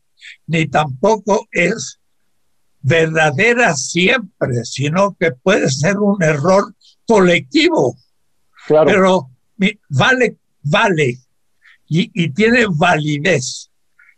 [0.46, 2.00] ni tampoco es
[2.80, 6.74] verdadera siempre, sino que puede ser un error
[7.06, 7.94] colectivo.
[8.66, 8.86] Claro.
[8.86, 9.30] Pero
[9.90, 11.18] vale, vale,
[11.88, 13.70] y, y tiene validez.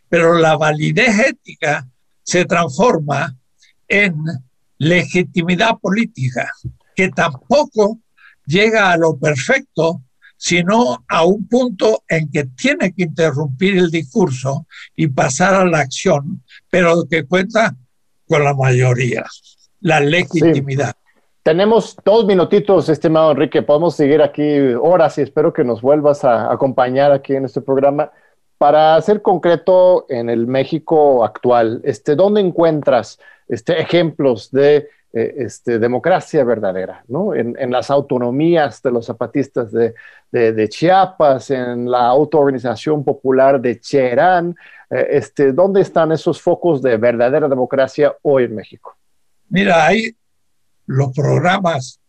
[0.07, 1.85] Pero la validez ética
[2.23, 3.35] se transforma
[3.89, 4.15] en
[4.77, 6.49] legitimidad política,
[6.95, 7.99] que tampoco
[8.45, 10.01] llega a lo perfecto,
[10.37, 14.65] sino a un punto en que tiene que interrumpir el discurso
[14.95, 17.75] y pasar a la acción, pero que cuenta
[18.27, 19.25] con la mayoría,
[19.81, 20.95] la legitimidad.
[21.43, 23.63] Tenemos dos minutitos, estimado Enrique.
[23.63, 28.11] Podemos seguir aquí horas y espero que nos vuelvas a acompañar aquí en este programa.
[28.59, 35.77] Para ser concreto en el México actual, este, ¿dónde encuentras este, ejemplos de eh, este,
[35.77, 37.35] democracia verdadera, ¿no?
[37.35, 44.55] En, las autonomías de los zapatistas de, Chiapas, en la autoorganización popular de Cherán,
[44.89, 48.95] eh, este, ¿dónde están esos focos de verdadera democracia hoy en México?
[49.49, 50.15] Mira, hay
[50.85, 51.99] los programas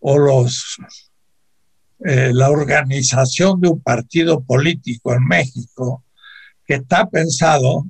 [0.00, 0.78] o los
[2.06, 6.04] eh, la organización de un partido político en México
[6.64, 7.84] que está pensado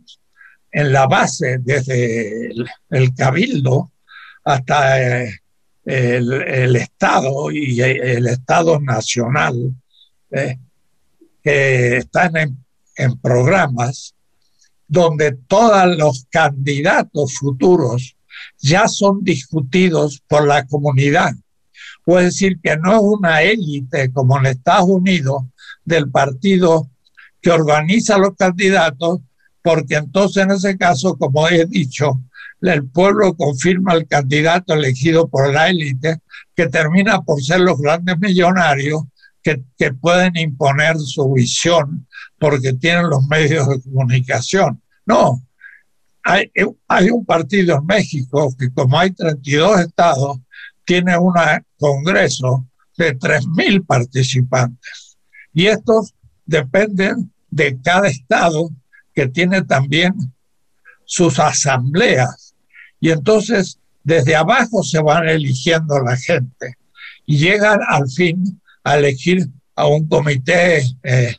[0.73, 2.51] en la base desde
[2.91, 3.93] el cabildo
[4.49, 5.41] hasta eh,
[5.85, 9.75] el, Estado y el Estado nacional,
[10.31, 10.59] eh,
[11.43, 12.65] que están en,
[12.97, 14.15] en programas
[14.87, 18.17] donde todos los candidatos futuros
[18.59, 21.35] ya son discutidos por la comunidad.
[22.03, 25.43] Puede decir que no es una élite como en Estados Unidos
[25.85, 26.89] del partido
[27.43, 29.21] que organiza los candidatos,
[29.61, 32.23] porque entonces en ese caso, como he dicho,
[32.61, 36.19] el pueblo confirma al candidato elegido por la élite,
[36.55, 39.03] que termina por ser los grandes millonarios
[39.43, 42.07] que, pueden imponer su visión
[42.39, 44.83] porque tienen los medios de comunicación.
[45.07, 45.43] No,
[46.23, 46.51] hay,
[46.87, 50.39] hay un partido en México que como hay 32 estados,
[50.85, 51.35] tiene un
[51.79, 55.17] congreso de 3.000 participantes.
[55.55, 58.71] Y estos dependen de cada estado
[59.15, 60.15] que tiene también
[61.05, 62.48] sus asambleas
[63.01, 66.77] y entonces desde abajo se van eligiendo la gente
[67.27, 71.37] y llegan al fin a elegir a un comité eh,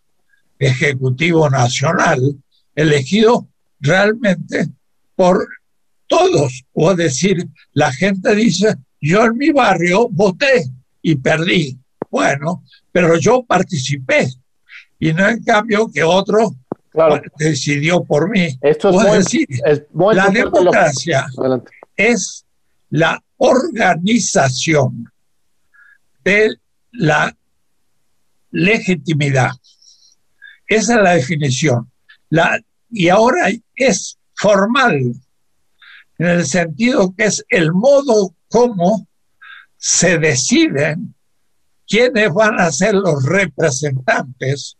[0.59, 2.19] ejecutivo nacional
[2.75, 3.47] elegido
[3.79, 4.67] realmente
[5.15, 5.47] por
[6.07, 6.63] todos.
[6.73, 10.69] O decir, la gente dice, yo en mi barrio voté
[11.01, 11.77] y perdí.
[12.09, 14.29] Bueno, pero yo participé
[14.99, 16.55] y no en cambio que otro
[17.37, 18.57] decidió por mí.
[18.61, 19.47] Esto es, decir,
[20.13, 21.27] la democracia
[21.95, 22.45] es
[22.89, 25.11] la organización
[26.23, 26.55] de
[26.91, 27.35] la
[28.51, 29.51] legitimidad.
[30.67, 31.91] Esa es la definición.
[32.29, 32.59] La,
[32.89, 35.13] y ahora es formal,
[36.17, 39.07] en el sentido que es el modo como
[39.77, 41.15] se deciden
[41.87, 44.77] quiénes van a ser los representantes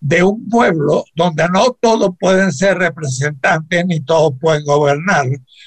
[0.00, 5.26] de un pueblo donde no todos pueden ser representantes ni todos pueden gobernar,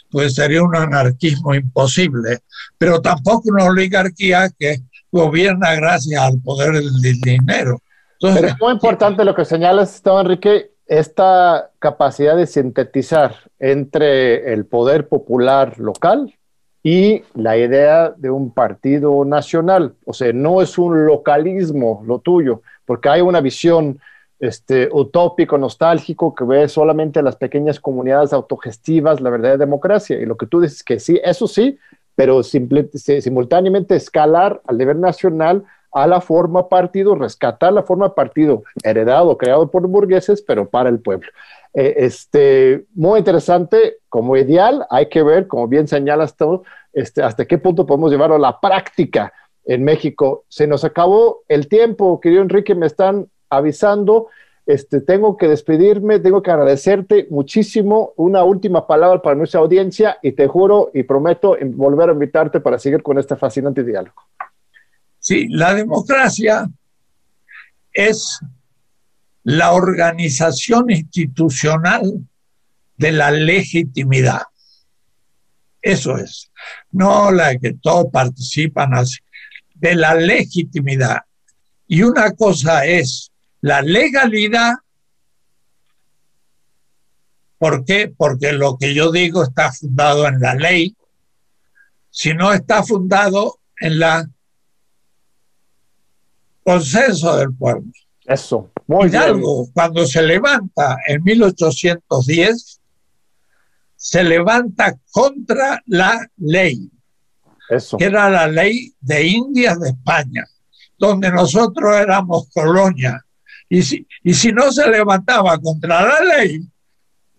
[0.10, 2.40] pues sería un anarquismo imposible,
[2.78, 4.78] pero tampoco una oligarquía que
[5.12, 7.82] gobierna gracias al poder del dinero.
[8.20, 15.08] pero es muy importante lo que señalas, Enrique, esta capacidad de sintetizar entre el poder
[15.08, 16.34] popular local
[16.84, 19.96] y la idea de un partido nacional.
[20.06, 24.00] O sea, no es un localismo lo tuyo, porque hay una visión
[24.42, 30.20] este, utópico, nostálgico, que ve solamente las pequeñas comunidades autogestivas, la verdadera democracia.
[30.20, 31.78] Y lo que tú dices que sí, eso sí,
[32.16, 35.64] pero simultáneamente escalar al nivel nacional
[35.94, 41.00] a la forma partido, rescatar la forma partido heredado, creado por burgueses, pero para el
[41.00, 41.30] pueblo.
[41.76, 46.64] Eh, este, muy interesante, como ideal, hay que ver, como bien señalas tú,
[46.94, 49.34] este, hasta qué punto podemos llevarlo a la práctica
[49.66, 50.46] en México.
[50.48, 54.30] Se nos acabó el tiempo, querido Enrique, me están avisando.
[54.66, 58.14] este, tengo que despedirme, tengo que agradecerte muchísimo.
[58.16, 62.80] Una última palabra para nuestra audiencia y te juro y prometo volver a invitarte para
[62.80, 64.22] seguir con este fascinante diálogo.
[65.20, 66.68] Sí, la democracia
[67.94, 68.40] es
[69.44, 72.04] la organización institucional
[72.98, 74.44] de la legitimidad.
[75.82, 76.52] Eso es,
[76.92, 79.18] no la que todos participan así,
[79.74, 81.22] de la legitimidad.
[81.88, 83.31] Y una cosa es
[83.62, 84.74] la legalidad.
[87.58, 88.12] ¿Por qué?
[88.16, 90.96] Porque lo que yo digo está fundado en la ley,
[92.10, 94.28] si no está fundado en la
[96.64, 97.92] consenso del pueblo.
[98.26, 102.82] Eso, muy Hidalgo, cuando se levanta en 1810,
[103.96, 106.90] se levanta contra la ley,
[107.70, 107.98] Eso.
[107.98, 110.46] que era la ley de Indias de España,
[110.98, 113.24] donde nosotros éramos colonia.
[113.74, 116.60] Y si, y si no se levantaba contra la ley,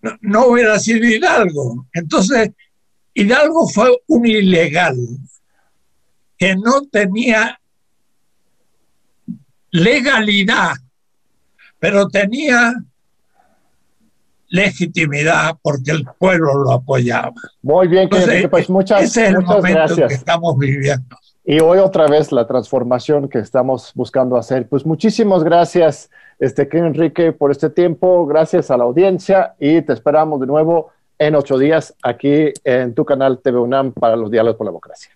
[0.01, 1.85] no, no hubiera sido Hidalgo.
[1.93, 2.49] Entonces,
[3.13, 4.97] Hidalgo fue un ilegal
[6.35, 7.59] que no tenía
[9.69, 10.73] legalidad,
[11.77, 12.73] pero tenía
[14.47, 17.33] legitimidad porque el pueblo lo apoyaba.
[17.61, 20.07] Muy bien, Entonces, pues muchas, ese es el muchas momento gracias.
[20.07, 21.15] que estamos viviendo.
[21.45, 24.67] Y hoy otra vez la transformación que estamos buscando hacer.
[24.67, 26.09] Pues muchísimas gracias,
[26.43, 28.25] este, que Enrique, por este tiempo.
[28.25, 33.05] Gracias a la audiencia y te esperamos de nuevo en ocho días aquí en tu
[33.05, 35.11] canal TV UNAM para los Diálogos por la Democracia.